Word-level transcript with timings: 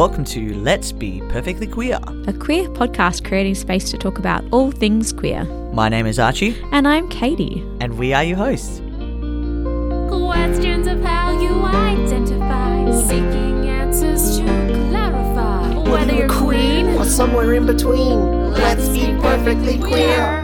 Welcome 0.00 0.24
to 0.24 0.54
Let's 0.54 0.92
Be 0.92 1.20
Perfectly 1.28 1.66
Queer. 1.66 2.00
a 2.26 2.32
queer 2.32 2.70
podcast 2.70 3.22
creating 3.22 3.54
space 3.54 3.90
to 3.90 3.98
talk 3.98 4.18
about 4.18 4.42
all 4.50 4.70
things 4.70 5.12
queer. 5.12 5.44
My 5.74 5.90
name 5.90 6.06
is 6.06 6.18
Archie, 6.18 6.56
And 6.72 6.88
I'm 6.88 7.06
Katie. 7.10 7.62
and 7.82 7.98
we 7.98 8.14
are 8.14 8.24
your 8.24 8.38
hosts. 8.38 8.78
Questions 10.08 10.86
of 10.86 11.02
how 11.02 11.38
you 11.38 11.50
identify, 11.64 12.90
seeking 13.02 13.68
answers 13.68 14.38
to 14.38 14.44
clarify. 14.88 15.90
Whether 15.90 16.14
you're 16.14 16.30
queen, 16.30 16.86
or 16.96 17.04
somewhere 17.04 17.52
in 17.52 17.66
between. 17.66 18.52
Let's 18.54 18.88
be 18.88 19.04
perfectly 19.20 19.78
queer. 19.78 20.42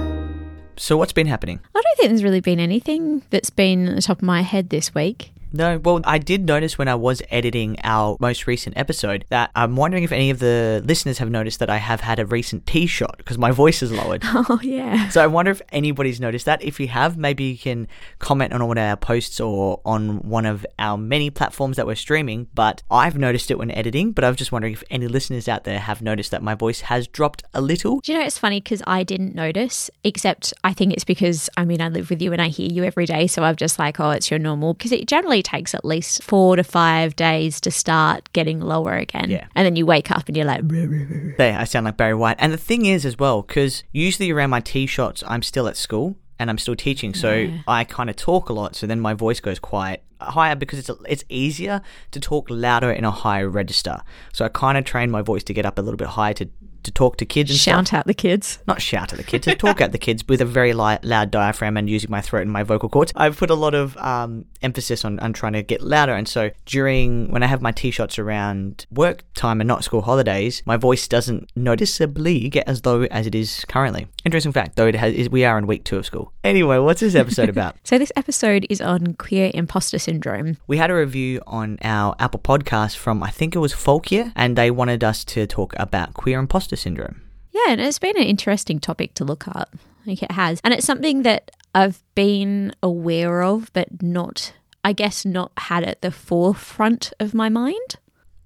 So, 0.76 0.98
what's 0.98 1.14
been 1.14 1.28
happening? 1.28 1.60
I 1.74 1.80
don't 1.80 1.96
think 1.96 2.10
there's 2.10 2.24
really 2.24 2.42
been 2.42 2.60
anything 2.60 3.22
that's 3.30 3.48
been 3.48 3.88
at 3.88 3.96
the 3.96 4.02
top 4.02 4.18
of 4.18 4.22
my 4.22 4.42
head 4.42 4.68
this 4.68 4.94
week. 4.94 5.32
No, 5.52 5.78
well, 5.78 6.00
I 6.04 6.18
did 6.18 6.44
notice 6.44 6.76
when 6.76 6.88
I 6.88 6.94
was 6.94 7.22
editing 7.30 7.78
our 7.82 8.16
most 8.20 8.46
recent 8.46 8.76
episode 8.76 9.24
that 9.28 9.50
I'm 9.54 9.76
wondering 9.76 10.04
if 10.04 10.12
any 10.12 10.30
of 10.30 10.38
the 10.38 10.82
listeners 10.84 11.18
have 11.18 11.30
noticed 11.30 11.60
that 11.60 11.70
I 11.70 11.76
have 11.76 12.00
had 12.00 12.18
a 12.18 12.26
recent 12.26 12.66
T 12.66 12.86
shot 12.86 13.16
because 13.18 13.38
my 13.38 13.50
voice 13.62 13.82
is 13.82 13.92
lowered. 13.92 14.22
Oh, 14.48 14.60
yeah. 14.62 15.08
So 15.08 15.22
I 15.22 15.26
wonder 15.26 15.50
if 15.50 15.62
anybody's 15.70 16.20
noticed 16.20 16.46
that. 16.46 16.62
If 16.62 16.78
you 16.78 16.88
have, 16.88 17.16
maybe 17.16 17.44
you 17.44 17.58
can 17.58 17.88
comment 18.18 18.52
on 18.52 18.66
one 18.66 18.78
of 18.78 18.82
our 18.82 18.96
posts 18.96 19.40
or 19.40 19.80
on 19.84 20.18
one 20.28 20.46
of 20.46 20.64
our 20.78 20.96
many 20.96 21.30
platforms 21.30 21.76
that 21.76 21.86
we're 21.86 21.96
streaming. 21.96 22.48
But 22.54 22.82
I've 22.90 23.16
noticed 23.16 23.50
it 23.50 23.58
when 23.58 23.70
editing. 23.70 24.12
But 24.12 24.24
I 24.24 24.28
was 24.28 24.36
just 24.36 24.52
wondering 24.52 24.74
if 24.74 24.84
any 24.90 25.08
listeners 25.08 25.48
out 25.48 25.64
there 25.64 25.80
have 25.80 26.00
noticed 26.00 26.30
that 26.30 26.42
my 26.42 26.54
voice 26.54 26.82
has 26.82 27.08
dropped 27.08 27.42
a 27.54 27.60
little. 27.60 28.00
Do 28.00 28.12
you 28.12 28.18
know 28.18 28.24
it's 28.24 28.38
funny 28.38 28.60
because 28.60 28.82
I 28.86 29.02
didn't 29.02 29.34
notice, 29.34 29.90
except 30.04 30.52
I 30.62 30.72
think 30.72 30.92
it's 30.92 31.04
because, 31.04 31.48
I 31.56 31.64
mean, 31.64 31.80
I 31.80 31.88
live 31.88 32.10
with 32.10 32.22
you 32.22 32.32
and 32.32 32.42
I 32.42 32.48
hear 32.48 32.70
you 32.70 32.84
every 32.84 33.06
day. 33.06 33.26
So 33.26 33.42
I'm 33.42 33.56
just 33.56 33.78
like, 33.78 33.98
oh, 33.98 34.10
it's 34.10 34.30
your 34.30 34.38
normal. 34.38 34.74
Because 34.74 34.92
it 34.92 35.06
generally 35.06 35.35
takes 35.42 35.74
at 35.74 35.84
least 35.84 36.22
four 36.22 36.56
to 36.56 36.64
five 36.64 37.16
days 37.16 37.60
to 37.62 37.70
start 37.70 38.32
getting 38.32 38.60
lower 38.60 38.94
again. 38.94 39.30
Yeah. 39.30 39.46
And 39.54 39.64
then 39.64 39.76
you 39.76 39.86
wake 39.86 40.10
up 40.10 40.28
and 40.28 40.36
you're 40.36 40.46
like. 40.46 40.62
There, 40.68 41.58
I 41.58 41.64
sound 41.64 41.84
like 41.84 41.96
Barry 41.96 42.14
White. 42.14 42.36
And 42.38 42.52
the 42.52 42.58
thing 42.58 42.86
is, 42.86 43.04
as 43.04 43.18
well, 43.18 43.42
because 43.42 43.84
usually 43.92 44.30
around 44.30 44.50
my 44.50 44.60
T 44.60 44.86
shots, 44.86 45.22
I'm 45.26 45.42
still 45.42 45.68
at 45.68 45.76
school 45.76 46.16
and 46.38 46.50
I'm 46.50 46.58
still 46.58 46.76
teaching, 46.76 47.14
so 47.14 47.32
Yeah. 47.32 47.58
I 47.66 47.84
kind 47.84 48.10
of 48.10 48.16
talk 48.16 48.48
a 48.48 48.52
lot. 48.52 48.76
So 48.76 48.86
then 48.86 49.00
my 49.00 49.14
voice 49.14 49.40
goes 49.40 49.58
quite 49.58 50.02
higher 50.20 50.54
because 50.54 50.78
it's 50.78 50.90
it's 51.08 51.24
easier 51.28 51.82
to 52.10 52.20
talk 52.20 52.48
louder 52.50 52.90
in 52.90 53.04
a 53.04 53.10
higher 53.10 53.48
register. 53.48 54.02
So 54.32 54.44
I 54.44 54.48
kind 54.48 54.76
of 54.78 54.84
train 54.84 55.10
my 55.10 55.22
voice 55.22 55.44
to 55.44 55.54
get 55.54 55.66
up 55.66 55.78
a 55.78 55.82
little 55.82 55.96
bit 55.96 56.08
higher 56.08 56.34
to 56.34 56.48
to 56.86 56.90
talk 56.90 57.16
to 57.18 57.26
kids 57.26 57.50
and 57.50 57.58
stuff. 57.58 57.72
shout 57.72 57.92
out 57.92 58.06
the 58.06 58.14
kids. 58.14 58.58
not 58.66 58.80
shout 58.80 59.12
at 59.12 59.18
the 59.18 59.24
kids, 59.24 59.44
to 59.44 59.54
talk 59.54 59.80
at 59.80 59.92
the 59.92 59.98
kids 59.98 60.26
with 60.26 60.40
a 60.40 60.44
very 60.44 60.72
li- 60.72 60.98
loud 61.02 61.30
diaphragm 61.30 61.76
and 61.76 61.90
using 61.90 62.10
my 62.10 62.20
throat 62.20 62.42
and 62.42 62.50
my 62.52 62.62
vocal 62.62 62.88
cords. 62.88 63.12
I've 63.14 63.36
put 63.36 63.50
a 63.50 63.54
lot 63.54 63.74
of 63.74 63.96
um, 63.98 64.46
emphasis 64.62 65.04
on, 65.04 65.18
on 65.20 65.32
trying 65.32 65.52
to 65.52 65.62
get 65.62 65.82
louder. 65.82 66.14
And 66.14 66.26
so 66.26 66.50
during, 66.64 67.30
when 67.30 67.42
I 67.42 67.46
have 67.46 67.60
my 67.60 67.72
T 67.72 67.90
shots 67.90 68.18
around 68.18 68.86
work 68.90 69.22
time 69.34 69.60
and 69.60 69.68
not 69.68 69.84
school 69.84 70.02
holidays, 70.02 70.62
my 70.64 70.76
voice 70.76 71.06
doesn't 71.08 71.50
noticeably 71.56 72.48
get 72.48 72.68
as 72.68 72.84
low 72.86 73.02
as 73.04 73.26
it 73.26 73.34
is 73.34 73.64
currently. 73.68 74.06
Interesting 74.24 74.52
fact, 74.52 74.76
though, 74.76 74.86
it 74.86 74.94
has, 74.94 75.14
is, 75.14 75.28
we 75.30 75.44
are 75.44 75.58
in 75.58 75.66
week 75.66 75.84
two 75.84 75.96
of 75.96 76.06
school. 76.06 76.32
Anyway, 76.42 76.78
what's 76.78 77.00
this 77.00 77.14
episode 77.14 77.48
about? 77.48 77.76
So 77.86 77.98
this 77.98 78.12
episode 78.16 78.66
is 78.68 78.80
on 78.80 79.14
queer 79.14 79.50
imposter 79.54 79.98
syndrome. 79.98 80.56
We 80.66 80.76
had 80.76 80.90
a 80.90 80.94
review 80.94 81.40
on 81.46 81.78
our 81.82 82.16
Apple 82.18 82.40
podcast 82.40 82.96
from, 82.96 83.22
I 83.22 83.30
think 83.30 83.54
it 83.54 83.60
was 83.60 83.72
Folkier, 83.72 84.32
and 84.34 84.56
they 84.56 84.70
wanted 84.70 85.04
us 85.04 85.24
to 85.26 85.46
talk 85.46 85.74
about 85.78 86.14
queer 86.14 86.38
imposter 86.38 86.75
syndrome. 86.76 87.22
Yeah, 87.52 87.72
and 87.72 87.80
it's 87.80 87.98
been 87.98 88.16
an 88.16 88.24
interesting 88.24 88.78
topic 88.78 89.14
to 89.14 89.24
look 89.24 89.48
at. 89.48 89.68
Like 90.04 90.22
it 90.22 90.32
has. 90.32 90.60
And 90.62 90.72
it's 90.72 90.86
something 90.86 91.22
that 91.22 91.50
I've 91.74 92.02
been 92.14 92.74
aware 92.82 93.42
of, 93.42 93.72
but 93.72 94.02
not, 94.02 94.52
I 94.84 94.92
guess, 94.92 95.24
not 95.24 95.52
had 95.56 95.84
at 95.84 96.02
the 96.02 96.10
forefront 96.10 97.12
of 97.18 97.34
my 97.34 97.48
mind. 97.48 97.96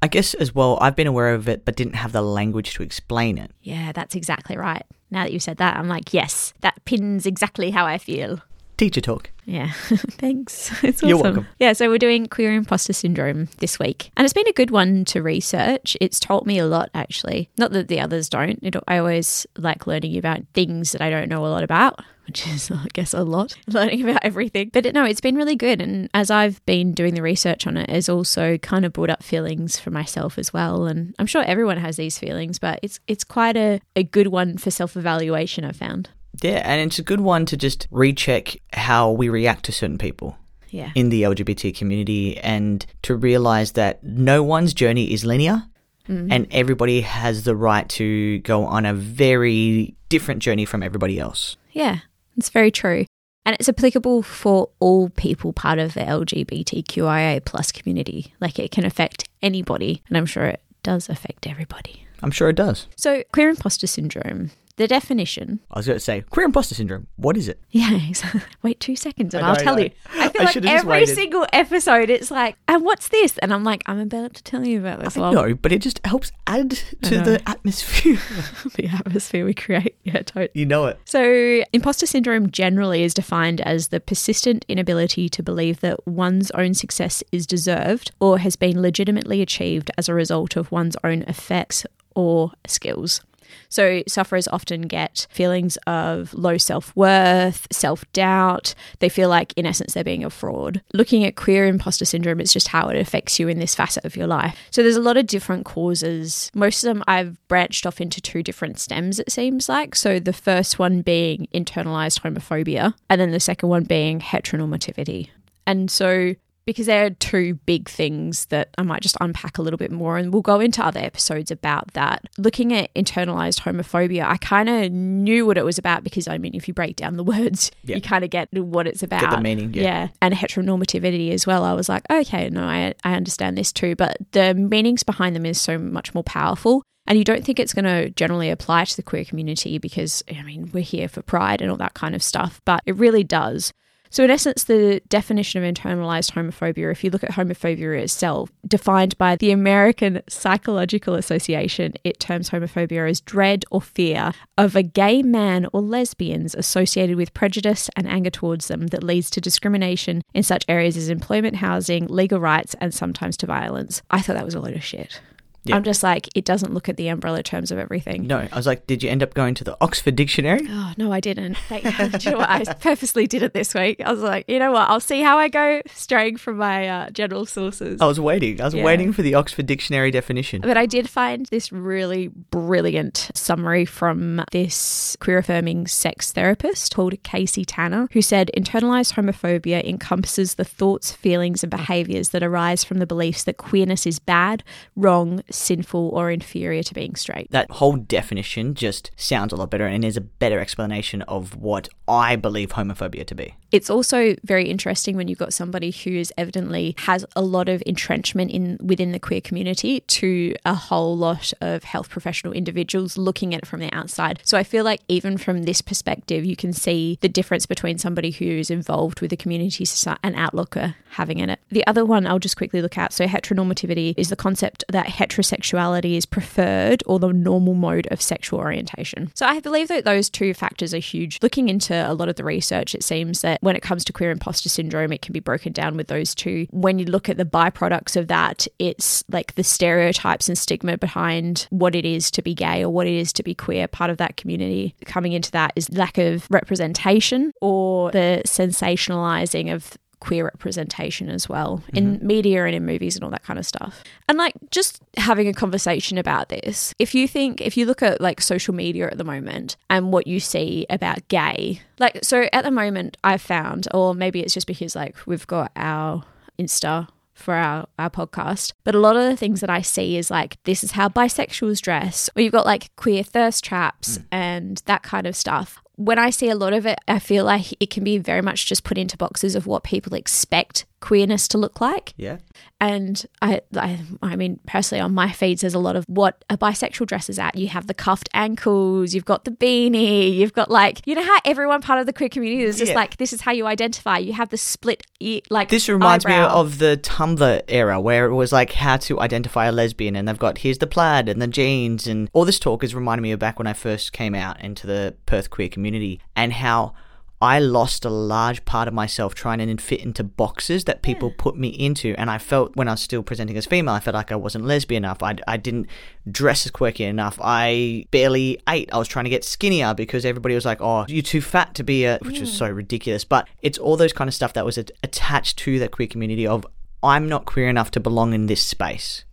I 0.03 0.09
guess 0.09 0.33
as 0.35 0.55
well, 0.55 0.79
I've 0.81 0.97
been 0.97 1.07
aware 1.07 1.35
of 1.35 1.49
it, 1.49 1.65
but 1.65 1.77
didn't 1.77 1.95
have 1.95 2.13
the 2.13 2.23
language 2.23 2.73
to 2.75 2.83
explain 2.83 3.37
it. 3.37 3.51
Yeah, 3.61 3.93
that's 3.93 4.15
exactly 4.15 4.57
right. 4.57 4.85
Now 5.11 5.25
that 5.25 5.33
you've 5.33 5.43
said 5.43 5.59
that, 5.59 5.77
I'm 5.77 5.89
like, 5.89 6.15
yes, 6.15 6.55
that 6.61 6.83
pins 6.87 7.27
exactly 7.27 7.71
how 7.71 7.85
I 7.85 7.99
feel. 7.99 8.41
Teacher 8.81 9.03
talk. 9.03 9.31
Yeah, 9.45 9.73
thanks. 9.93 10.71
It's 10.83 11.03
awesome. 11.03 11.09
You're 11.11 11.23
welcome. 11.23 11.47
Yeah, 11.59 11.75
so 11.75 11.91
we're 11.91 11.99
doing 11.99 12.27
queer 12.29 12.55
imposter 12.55 12.95
syndrome 12.95 13.51
this 13.59 13.79
week. 13.79 14.11
And 14.17 14.25
it's 14.25 14.33
been 14.33 14.49
a 14.49 14.55
good 14.55 14.71
one 14.71 15.05
to 15.05 15.23
research. 15.23 15.99
It's 16.01 16.19
taught 16.19 16.47
me 16.47 16.59
a 16.59 16.65
lot, 16.65 16.89
actually. 16.95 17.51
Not 17.59 17.73
that 17.73 17.89
the 17.89 18.01
others 18.01 18.31
don't. 18.31 18.59
It, 18.63 18.75
I 18.89 18.97
always 18.97 19.47
like 19.59 19.87
learning 19.87 20.17
about 20.17 20.41
things 20.55 20.93
that 20.93 21.03
I 21.03 21.11
don't 21.11 21.29
know 21.29 21.45
a 21.45 21.49
lot 21.49 21.63
about, 21.63 22.01
which 22.27 22.47
is, 22.47 22.71
I 22.71 22.87
guess, 22.95 23.13
a 23.13 23.23
lot. 23.23 23.55
Learning 23.67 24.09
about 24.09 24.25
everything. 24.25 24.71
But 24.73 24.91
no, 24.95 25.05
it's 25.05 25.21
been 25.21 25.37
really 25.37 25.57
good. 25.57 25.83
And 25.83 26.09
as 26.15 26.31
I've 26.31 26.65
been 26.65 26.95
doing 26.95 27.13
the 27.13 27.21
research 27.21 27.67
on 27.67 27.77
it, 27.77 27.91
it's 27.91 28.09
also 28.09 28.57
kind 28.57 28.87
of 28.87 28.95
brought 28.95 29.11
up 29.11 29.23
feelings 29.23 29.79
for 29.79 29.91
myself 29.91 30.39
as 30.39 30.55
well. 30.55 30.87
And 30.87 31.15
I'm 31.19 31.27
sure 31.27 31.43
everyone 31.43 31.77
has 31.77 31.97
these 31.97 32.19
feelings, 32.19 32.59
but 32.59 32.81
it's 32.83 32.99
it's 33.07 33.25
quite 33.25 33.59
a, 33.59 33.83
a 33.95 34.05
good 34.05 34.29
one 34.29 34.57
for 34.57 34.71
self 34.71 34.97
evaluation, 34.97 35.67
I've 35.67 35.77
found. 35.77 36.09
Yeah, 36.43 36.63
and 36.65 36.81
it's 36.81 36.99
a 36.99 37.03
good 37.03 37.21
one 37.21 37.47
to 37.47 37.57
just 37.57 37.87
recheck 37.91 38.57
how 38.73 39.11
we 39.11 39.29
react 39.29 39.65
to 39.67 39.73
certain 39.73 39.99
people 39.99 40.37
Yeah. 40.71 40.91
in 40.95 41.11
the 41.11 41.23
LGBT 41.23 41.77
community 41.77 42.39
and 42.39 42.87
to 43.03 43.15
realize 43.15 43.73
that 43.73 44.03
no 44.03 44.43
one's 44.43 44.73
journey 44.73 45.13
is 45.13 45.25
linear 45.25 45.65
mm. 46.09 46.29
and 46.31 46.47
everybody 46.51 47.03
has 47.03 47.45
the 47.45 47.57
right 47.57 47.89
to 47.91 48.39
go 48.41 48.65
on 48.65 48.87
a 48.87 48.95
very 48.95 49.95
different 50.09 50.43
journey 50.43 50.65
from 50.65 50.83
everybody 50.83 51.19
else. 51.19 51.57
Yeah, 51.73 51.99
it's 52.37 52.51
very 52.51 52.71
true. 52.71 53.07
And 53.47 53.57
it's 53.59 53.69
applicable 53.69 54.23
for 54.23 54.69
all 54.81 55.09
people 55.09 55.53
part 55.53 55.79
of 55.79 55.95
the 55.95 56.01
LGBTQIA 56.01 57.45
plus 57.45 57.73
community. 57.73 58.35
Like 58.41 58.59
it 58.59 58.71
can 58.71 58.85
affect 58.85 59.29
anybody, 59.43 60.03
and 60.09 60.17
I'm 60.17 60.27
sure 60.27 60.45
it 60.45 60.63
does 60.83 61.09
affect 61.09 61.47
everybody. 61.47 62.07
I'm 62.23 62.31
sure 62.31 62.51
it 62.51 62.57
does. 62.57 62.87
So, 62.97 63.23
queer 63.33 63.49
imposter 63.49 63.87
syndrome, 63.87 64.51
the 64.81 64.89
definition. 64.89 65.61
I 65.71 65.79
was 65.79 65.87
going 65.87 65.97
to 65.97 66.01
say, 66.01 66.23
queer 66.23 66.47
imposter 66.47 66.75
syndrome, 66.75 67.07
what 67.17 67.37
is 67.37 67.49
it? 67.49 67.61
Yeah, 67.71 67.95
exactly. 68.09 68.41
Wait 68.63 68.81
two 68.81 68.97
seconds 68.97 69.35
and 69.35 69.45
I 69.45 69.51
I'll 69.51 69.55
know, 69.55 69.61
I 69.61 69.65
tell 69.65 69.79
you. 69.79 69.91
I 70.15 70.29
feel 70.31 70.43
I 70.43 70.45
like 70.47 70.57
every 70.65 71.07
single 71.07 71.47
episode, 71.53 72.09
it's 72.09 72.31
like, 72.31 72.57
and 72.67 72.83
what's 72.83 73.09
this? 73.09 73.37
And 73.39 73.53
I'm 73.53 73.63
like, 73.63 73.83
I'm 73.85 74.01
about 74.01 74.33
to 74.35 74.43
tell 74.43 74.67
you 74.67 74.81
about 74.81 75.01
this. 75.01 75.19
I 75.19 75.33
know, 75.33 75.55
but 75.55 75.71
it 75.71 75.81
just 75.81 76.01
helps 76.07 76.33
add 76.47 76.71
to 77.03 77.21
the 77.21 77.43
atmosphere. 77.47 78.19
the 78.77 78.87
atmosphere 78.87 79.45
we 79.45 79.53
create. 79.53 79.97
Yeah, 80.03 80.23
totally. 80.23 80.49
you 80.55 80.65
know 80.65 80.87
it. 80.87 80.99
So, 81.05 81.63
imposter 81.75 82.07
syndrome 82.07 82.51
generally 82.51 83.03
is 83.03 83.13
defined 83.13 83.61
as 83.61 83.89
the 83.89 84.01
persistent 84.01 84.65
inability 84.67 85.29
to 85.29 85.43
believe 85.43 85.81
that 85.81 86.07
one's 86.07 86.51
own 86.53 86.73
success 86.73 87.23
is 87.33 87.47
deserved 87.47 88.13
or 88.19 88.39
has 88.39 88.57
been 88.57 88.81
legitimately 88.81 89.43
achieved 89.43 89.91
as 89.99 90.09
a 90.09 90.15
result 90.15 90.57
of 90.57 90.73
one's 90.73 90.97
own 91.05 91.23
effects 91.23 91.85
or 92.15 92.53
skills. 92.67 93.21
So, 93.69 94.03
sufferers 94.09 94.49
often 94.49 94.83
get 94.83 95.27
feelings 95.31 95.77
of 95.87 96.33
low 96.35 96.59
self 96.59 96.95
worth, 96.97 97.67
self 97.71 98.11
doubt. 98.13 98.75
They 98.99 99.09
feel 99.09 99.29
like, 99.29 99.53
in 99.55 99.67
essence, 99.67 99.95
they're 99.95 100.05
being 100.05 100.25
a 100.25 100.31
fraud. 100.31 100.83
Looking 100.93 101.25
at 101.25 101.37
queer 101.37 101.67
imposter 101.67 102.05
syndrome, 102.05 102.41
it's 102.41 102.53
just 102.53 102.69
how 102.69 102.89
it 102.89 102.99
affects 102.99 103.39
you 103.39 103.49
in 103.49 103.59
this 103.59 103.75
facet 103.75 104.05
of 104.05 104.17
your 104.17 104.27
life. 104.27 104.57
So, 104.71 104.83
there's 104.83 104.97
a 104.97 105.03
lot 105.03 105.17
of 105.17 105.27
different 105.27 105.65
causes. 105.65 106.51
Most 106.55 106.85
of 106.85 106.89
them 106.89 107.05
I've 107.07 107.37
branched 107.49 107.87
off 107.87 108.01
into 108.01 108.21
two 108.21 108.43
different 108.43 108.79
stems, 108.79 109.19
it 109.19 109.31
seems 109.31 109.69
like. 109.69 109.95
So, 109.95 110.19
the 110.19 110.33
first 110.33 110.79
one 110.79 111.03
being 111.03 111.49
internalized 111.55 112.21
homophobia, 112.21 112.95
and 113.09 113.21
then 113.21 113.31
the 113.31 113.41
second 113.41 113.69
one 113.69 113.85
being 113.85 114.21
heteronormativity. 114.21 115.29
And 115.67 115.91
so, 115.91 116.35
because 116.67 116.87
there 116.87 117.05
are 117.07 117.11
two 117.11 117.55
big 117.67 117.89
things 117.89 118.47
that 118.47 118.69
I 118.79 118.83
might 118.83 119.03
just 119.03 119.17
unpack 119.21 119.59
a 119.59 119.63
little 119.63 119.79
bit 119.79 119.91
more, 119.91 120.19
and 120.19 120.33
we'll 120.33 120.43
go 120.43 120.61
into 120.61 120.85
other 120.85 121.01
episodes 121.01 121.51
about 121.51 121.93
that. 121.95 122.25
Looking 122.39 122.73
at 122.73 122.93
internalized 122.95 123.61
homophobia, 123.63 124.25
I 124.25 124.37
kind 124.37 124.69
of 124.69 124.93
knew 124.93 125.47
what 125.47 125.59
it 125.59 125.65
was 125.65 125.79
about 125.79 126.05
because, 126.05 126.29
I 126.29 126.39
mean, 126.39 126.55
if 126.55 126.69
you 126.69 126.75
break 126.75 126.97
down 126.97 127.17
the 127.17 127.25
words, 127.35 127.71
Yeah. 127.85 127.97
you 127.97 128.03
kind 128.03 128.25
of 128.25 128.31
get 128.31 128.49
what 128.53 128.87
it's 128.87 129.03
about. 129.03 129.31
The 129.31 129.41
meaning, 129.41 129.75
yeah. 129.75 130.09
And 130.23 130.35
heteronormativity 130.35 131.33
as 131.33 131.47
well. 131.47 131.65
I 131.65 131.73
was 131.73 131.89
like, 131.89 132.05
okay, 132.11 132.51
no, 132.51 132.65
I, 132.65 132.95
I 133.05 133.15
understand 133.15 133.57
this 133.59 133.73
too. 133.73 133.97
But 133.97 134.17
the 134.33 134.55
meanings 134.55 135.03
behind 135.03 135.35
them 135.35 135.47
is 135.47 135.61
so 135.61 135.79
much 135.79 136.15
more 136.15 136.25
powerful. 136.25 136.83
And 137.07 137.19
you 137.19 137.25
don't 137.25 137.45
think 137.45 137.59
it's 137.59 137.75
going 137.75 137.87
to 137.87 138.11
generally 138.11 138.51
apply 138.51 138.85
to 138.85 138.97
the 138.97 139.03
queer 139.03 139.25
community 139.25 139.79
because, 139.79 140.23
I 140.31 140.43
mean, 140.43 140.71
we're 140.73 140.83
here 140.85 141.09
for 141.09 141.23
pride 141.23 141.61
and 141.61 141.71
all 141.71 141.77
that 141.79 141.95
kind 141.95 142.15
of 142.15 142.23
stuff, 142.23 142.61
but 142.65 142.83
it 142.87 142.95
really 142.97 143.25
does. 143.25 143.73
So, 144.11 144.25
in 144.25 144.31
essence, 144.31 144.65
the 144.65 145.01
definition 145.09 145.63
of 145.63 145.75
internalized 145.75 146.33
homophobia, 146.33 146.91
if 146.91 147.05
you 147.05 147.11
look 147.11 147.23
at 147.23 147.31
homophobia 147.31 148.03
itself, 148.03 148.51
defined 148.67 149.17
by 149.19 149.37
the 149.37 149.53
American 149.53 150.23
Psychological 150.29 151.15
Association, 151.15 151.95
it 152.03 152.19
terms 152.19 152.51
homophobia 152.51 153.09
as 153.09 153.21
dread 153.21 153.65
or 153.71 153.81
fear 153.81 154.33
of 154.59 154.75
a 154.75 154.83
gay 154.83 155.23
man 155.23 155.69
or 155.73 155.81
lesbians 155.81 156.57
associated 156.57 157.17
with 157.17 157.35
prejudice 157.35 157.89
and 157.95 158.09
anger 158.09 158.31
towards 158.31 158.67
them 158.67 158.89
that 158.89 159.05
leads 159.05 159.31
to 159.31 159.41
discrimination 159.41 160.23
in 160.35 160.43
such 160.43 160.65
areas 160.69 160.97
as 160.97 161.09
employment, 161.09 161.57
housing, 161.57 162.09
legal 162.09 162.41
rights, 162.41 162.75
and 162.81 162.93
sometimes 162.93 163.37
to 163.37 163.47
violence. 163.47 164.03
I 164.11 164.21
thought 164.21 164.35
that 164.35 164.45
was 164.45 164.55
a 164.55 164.61
load 164.61 164.75
of 164.75 164.83
shit. 164.83 165.21
Yeah. 165.65 165.77
I'm 165.77 165.83
just 165.85 166.03
like, 166.03 166.29
it 166.35 166.45
doesn't 166.47 166.73
look 166.73 166.89
at 166.89 166.97
the 166.97 167.09
umbrella 167.09 167.43
terms 167.43 167.71
of 167.71 167.79
everything. 167.79 168.27
No, 168.27 168.49
I 168.51 168.57
was 168.57 168.67
like, 168.67 168.87
did 168.87 169.03
you 169.03 169.11
end 169.11 169.23
up 169.23 169.35
going 169.35 169.55
to 169.57 169.65
the 169.65 169.77
Oxford 169.83 170.17
Dictionary? 170.17 170.67
Oh, 170.69 170.93
no, 170.97 171.13
I 171.13 171.21
didn't. 171.21 171.57
You 171.71 172.33
know 172.33 172.39
what? 172.39 172.51
I 172.51 172.65
purposely 172.75 173.27
did 173.27 173.43
it 173.43 173.53
this 173.55 173.75
week. 173.75 174.01
I 174.05 174.11
was 174.11 174.21
like, 174.21 174.45
you 174.49 174.59
know 174.59 174.73
what? 174.73 174.89
I'll 174.89 175.01
see 175.01 175.21
how 175.23 175.39
I 175.39 175.49
go 175.49 175.81
straying 175.93 176.37
from 176.39 176.57
my 176.59 176.89
uh, 176.89 177.11
general 177.11 177.45
sources. 177.47 178.01
I 178.01 178.07
was 178.07 178.19
waiting. 178.21 178.61
I 178.61 178.65
was 178.65 178.75
Yeah. 178.75 178.85
waiting 178.85 179.13
for 179.13 179.23
the 179.23 179.35
Oxford 179.35 179.67
Dictionary 179.67 180.11
definition. 180.11 180.61
But 180.63 180.77
I 180.77 180.87
did 180.87 181.09
find 181.11 181.47
this 181.47 181.71
really 181.73 182.29
brilliant 182.29 183.31
summary 183.35 183.85
from 183.85 184.43
this 184.53 185.17
queer 185.21 185.39
affirming 185.39 185.87
sex 185.87 186.33
therapist 186.33 186.95
called 186.95 187.21
Casey 187.23 187.65
Tanner, 187.65 188.09
who 188.13 188.23
said 188.23 188.51
internalized 188.57 189.15
homophobia 189.15 189.83
encompasses 189.85 190.55
the 190.55 190.65
thoughts, 190.65 191.13
feelings, 191.13 191.63
and 191.63 191.71
behaviors 191.71 192.31
that 192.31 192.43
arise 192.43 192.85
from 192.85 192.99
the 192.99 193.07
beliefs 193.07 193.45
that 193.45 193.57
queerness 193.57 194.07
is 194.07 194.19
bad, 194.19 194.63
wrong, 194.97 195.43
sinful, 195.51 196.11
or 196.11 196.31
inferior 196.31 196.83
to 196.83 196.95
being 196.95 197.15
straight. 197.15 197.51
That 197.51 197.71
whole 197.71 197.97
definition 197.97 198.75
just 198.75 199.11
sounds 199.17 199.53
a 199.53 199.57
lot 199.57 199.71
better 199.71 199.87
and 199.87 200.05
is 200.05 200.17
a 200.17 200.21
better 200.21 200.61
explanation 200.61 201.23
of 201.23 201.57
what 201.57 201.89
I 202.09 202.37
believe 202.37 202.71
homophobia 202.71 203.27
to 203.27 203.35
be. 203.35 203.55
It's 203.71 203.89
also 203.89 204.35
very 204.43 204.69
interesting 204.69 205.17
when 205.17 205.29
you've 205.29 205.39
got 205.39 205.53
somebody 205.53 205.93
who 205.93 206.11
is 206.11 206.33
evidently 206.37 206.97
has 206.99 207.25
a 207.37 207.43
lot 207.43 207.69
of 207.69 207.83
entrenchment 207.87 208.51
in 208.51 208.79
within 208.83 209.13
the 209.13 209.21
queer 209.21 209.41
community 209.41 210.01
to 210.01 210.55
a 210.65 210.75
whole 210.75 211.17
lot 211.17 211.53
of 211.61 211.85
health 211.85 212.09
professional 212.11 212.53
individuals 212.53 213.17
looking 213.17 213.55
at 213.55 213.63
it 213.63 213.67
from 213.67 213.81
the 213.81 213.93
outside. 213.93 214.41
So 214.45 214.59
I 214.59 214.65
feel 214.65 214.85
like 214.85 215.01
even 215.09 215.39
from 215.39 215.63
this 215.63 215.83
perspective, 215.83 216.45
you 216.45 216.57
can 216.57 216.73
see 216.73 217.19
the 217.21 217.29
difference 217.29 217.67
between 217.67 217.99
somebody 217.99 218.31
who 218.31 218.45
is 218.45 218.71
involved 218.71 219.21
with 219.21 219.31
the 219.31 219.37
community 219.37 219.85
and 220.23 220.35
outlooker 220.35 220.95
having 221.11 221.39
in 221.39 221.51
it. 221.51 221.61
The 221.71 221.87
other 221.87 222.05
one 222.05 222.27
I'll 222.27 222.39
just 222.39 222.57
quickly 222.57 222.81
look 222.83 222.97
at. 222.97 223.13
So 223.13 223.27
heteronormativity 223.27 224.15
is 224.17 224.31
the 224.31 224.37
concept 224.37 224.85
that 224.89 225.07
heterosexuality 225.41 226.17
is 226.17 226.27
preferred 226.27 227.03
or 227.07 227.19
the 227.19 227.33
normal 227.33 227.75
mode 227.75 228.07
of 228.11 228.21
sexual 228.21 228.59
orientation. 228.61 229.31
So 229.35 229.47
I 229.47 229.61
believe 229.61 229.89
that 229.89 230.05
those 230.05 230.31
two 230.31 230.55
factors 230.55 230.95
are 230.95 230.99
huge. 230.99 231.39
Looking 231.43 231.69
into 231.69 231.95
a 231.95 232.15
lot 232.15 232.29
of 232.29 232.37
the 232.37 232.45
research, 232.45 232.95
it 232.95 233.03
seems 233.03 233.41
that 233.43 233.63
when 233.63 233.77
it 233.77 233.83
comes 233.83 234.05
to 234.05 234.13
queer 234.13 234.31
imposter 234.31 234.69
syndrome, 234.69 235.13
it 235.13 235.23
can 235.23 235.33
be 235.33 235.41
broken 235.41 235.73
down 235.73 235.97
with 235.97 236.09
those 236.09 236.35
two. 236.35 236.67
When 236.71 236.99
you 236.99 237.07
look 237.07 237.29
at 237.29 237.37
the 237.37 237.45
byproducts 237.45 238.17
of 238.17 238.29
that, 238.29 238.67
it's 238.79 239.25
like 239.31 239.55
the 239.55 239.65
stereotypes 239.65 240.49
and 240.49 240.59
stigma 240.59 240.99
behind 240.99 241.67
what 241.71 241.95
it 241.95 242.05
is 242.05 242.31
to 242.33 242.43
be 242.43 242.55
gay 242.55 242.83
or 242.83 242.91
what 242.91 243.07
it 243.07 243.15
is 243.15 243.33
to 243.35 243.43
be 243.43 243.55
queer. 243.55 243.89
Part 243.89 244.11
of 244.11 244.19
that 244.19 244.37
community 244.37 244.95
coming 245.05 245.33
into 245.33 245.51
that 245.53 245.73
is 245.77 245.91
lack 245.91 246.19
of 246.19 246.47
representation 246.51 247.53
or 247.61 248.11
the 248.11 248.43
sensationalizing 248.47 249.73
of 249.73 249.97
queer 250.21 250.45
representation 250.45 251.29
as 251.29 251.49
well 251.49 251.79
mm-hmm. 251.79 251.97
in 251.97 252.27
media 252.27 252.65
and 252.65 252.75
in 252.75 252.87
movies 252.87 253.17
and 253.17 253.25
all 253.25 253.31
that 253.31 253.43
kind 253.43 253.59
of 253.59 253.67
stuff. 253.67 254.05
And 254.29 254.39
like 254.39 254.55
just 254.71 255.01
having 255.17 255.49
a 255.49 255.53
conversation 255.53 256.19
about 256.19 256.49
this. 256.49 256.95
If 256.99 257.15
you 257.15 257.27
think 257.27 257.61
if 257.61 257.77
you 257.77 257.87
look 257.87 258.03
at 258.03 258.21
like 258.21 258.41
social 258.41 258.75
media 258.75 259.07
at 259.07 259.19
the 259.19 259.25
moment 259.25 259.77
and 259.89 260.13
what 260.13 260.27
you 260.27 260.41
see 260.41 260.87
about 260.89 261.27
gay, 261.29 261.83
like 261.99 262.19
so 262.23 262.49
at 262.53 262.65
the 262.65 262.71
moment 262.71 263.17
I've 263.25 263.43
found 263.43 263.89
or 263.93 264.15
maybe 264.15 264.41
it's 264.41 264.55
just 264.55 264.67
because 264.67 264.95
like 264.95 265.17
we've 265.27 265.47
got 265.47 265.73
our 265.75 266.25
Insta 266.59 267.09
for 267.41 267.55
our, 267.55 267.89
our 267.99 268.11
podcast. 268.11 268.73
But 268.85 268.95
a 268.95 269.01
lot 269.01 269.17
of 269.17 269.25
the 269.25 269.37
things 269.37 269.61
that 269.61 269.71
I 269.71 269.81
see 269.81 270.17
is 270.17 270.31
like, 270.31 270.63
this 270.65 270.85
is 270.85 270.93
how 270.93 271.09
bisexuals 271.09 271.81
dress, 271.81 272.31
or 272.37 272.43
you've 272.43 272.53
got 272.53 272.67
like 272.67 272.95
queer 272.97 273.23
thirst 273.23 273.65
traps 273.65 274.19
mm. 274.19 274.25
and 274.31 274.83
that 274.85 275.03
kind 275.03 275.27
of 275.27 275.35
stuff. 275.35 275.83
When 276.01 276.19
I 276.19 276.31
see 276.31 276.49
a 276.49 276.55
lot 276.55 276.73
of 276.73 276.87
it, 276.87 276.99
I 277.07 277.19
feel 277.19 277.45
like 277.45 277.75
it 277.79 277.91
can 277.91 278.05
be 278.05 278.17
very 278.17 278.41
much 278.41 278.65
just 278.65 278.85
put 278.85 278.97
into 278.97 279.19
boxes 279.19 279.55
of 279.55 279.67
what 279.67 279.85
people 279.85 280.15
expect 280.15 280.87
queerness 281.01 281.49
to 281.49 281.59
look 281.59 281.81
like. 281.81 282.13
Yeah. 282.17 282.39
And 282.83 283.25
I, 283.43 283.61
I, 283.77 284.01
I 284.23 284.37
mean, 284.37 284.59
personally, 284.67 285.01
on 285.01 285.13
my 285.13 285.31
feeds, 285.33 285.61
there's 285.61 285.75
a 285.75 285.79
lot 285.79 285.97
of 285.97 286.05
what 286.09 286.45
a 286.49 286.57
bisexual 286.57 287.07
dresses 287.07 287.39
at. 287.39 287.57
You 287.57 287.69
have 287.69 287.87
the 287.87 287.95
cuffed 287.95 288.29
ankles, 288.33 289.15
you've 289.15 289.25
got 289.25 289.45
the 289.45 289.51
beanie, 289.51 290.35
you've 290.35 290.53
got 290.53 290.71
like, 290.71 291.01
you 291.07 291.15
know 291.15 291.23
how 291.23 291.39
everyone 291.45 291.83
part 291.83 292.01
of 292.01 292.07
the 292.07 292.13
queer 292.13 292.29
community 292.29 292.63
is 292.63 292.79
just 292.79 292.91
Yeah. 292.93 292.97
like, 292.97 293.17
this 293.19 293.33
is 293.33 293.43
how 293.43 293.53
you 293.53 293.67
identify. 293.67 294.19
You 294.19 294.33
have 294.35 294.49
the 294.51 294.57
split, 294.57 295.03
e- 295.21 295.43
like 295.51 295.69
This 295.69 295.89
reminds 295.89 296.25
me 296.27 296.35
of 296.37 296.79
the 296.79 296.99
Tumblr 297.03 297.63
era 297.69 298.01
where 298.01 298.27
it 298.27 298.35
was 298.35 298.53
like 298.53 298.73
how 298.73 298.97
to 298.99 299.21
identify 299.21 299.67
a 299.67 299.73
lesbian, 299.73 300.17
and 300.17 300.27
they've 300.29 300.39
got 300.39 300.59
here's 300.59 300.79
the 300.79 300.87
plaid 300.87 301.29
and 301.29 301.41
the 301.41 301.47
jeans, 301.47 302.07
and 302.07 302.31
all 302.33 302.45
this 302.45 302.59
talk 302.59 302.83
is 302.85 302.95
reminding 302.95 303.23
me 303.23 303.33
of 303.33 303.39
back 303.39 303.59
when 303.59 303.67
I 303.67 303.73
first 303.73 304.13
came 304.13 304.35
out 304.35 304.61
into 304.61 304.87
the 304.87 305.15
Perth 305.27 305.51
queer 305.51 305.69
community 305.69 306.21
and 306.37 306.53
how. 306.53 306.95
I 307.43 307.59
lost 307.59 308.05
a 308.05 308.11
large 308.11 308.65
part 308.67 308.87
of 308.87 308.93
myself 308.93 309.35
trying 309.35 309.59
to 309.59 309.83
fit 309.83 310.01
into 310.01 310.23
boxes 310.23 310.85
that 310.85 311.01
people 311.01 311.31
hmm. 311.31 311.37
put 311.37 311.57
me 311.57 311.69
into. 311.69 312.15
And 312.19 312.31
I 312.31 312.37
felt 312.37 312.77
when 312.77 312.87
I 312.87 312.93
was 312.93 313.01
still 313.01 313.23
presenting 313.23 313.57
as 313.57 313.65
female, 313.65 313.95
I 313.95 314.01
felt 314.01 314.15
like 314.15 314.31
I 314.31 314.37
wasn't 314.37 314.67
lesbian 314.67 315.05
enough. 315.05 315.23
I, 315.23 315.37
I 315.49 315.57
didn't 315.57 315.87
dress 316.31 316.67
as 316.67 316.73
quirky 316.73 317.05
enough. 317.05 317.39
I 317.43 318.05
barely 318.11 318.61
ate. 318.69 318.93
I 318.93 318.99
was 318.99 319.09
trying 319.09 319.25
to 319.25 319.31
get 319.31 319.45
skinnier 319.45 319.95
because 319.95 320.27
everybody 320.27 320.55
was 320.55 320.67
like, 320.67 320.83
oh, 320.83 321.07
you're 321.09 321.23
too 321.23 321.41
fat 321.41 321.75
to 321.77 321.83
be 321.83 322.05
a, 322.05 322.19
which 322.23 322.41
was 322.41 322.53
so 322.53 322.69
hmm. 322.69 322.75
ridiculous. 322.75 323.25
But 323.25 323.49
it's 323.63 323.79
all 323.79 323.97
those 323.97 324.13
kind 324.13 324.29
of 324.29 324.35
stuff 324.35 324.53
that 324.53 324.67
was 324.67 324.77
attached 324.77 325.59
to 325.61 325.79
that 325.79 325.93
queer 325.93 326.09
community 326.09 326.47
of, 326.47 326.67
I'm 327.03 327.27
not 327.27 327.47
queer 327.47 327.71
enough 327.71 327.91
to 327.93 328.01
belong 328.01 328.35
in 328.35 328.47
this 328.47 328.63
space, 328.63 329.25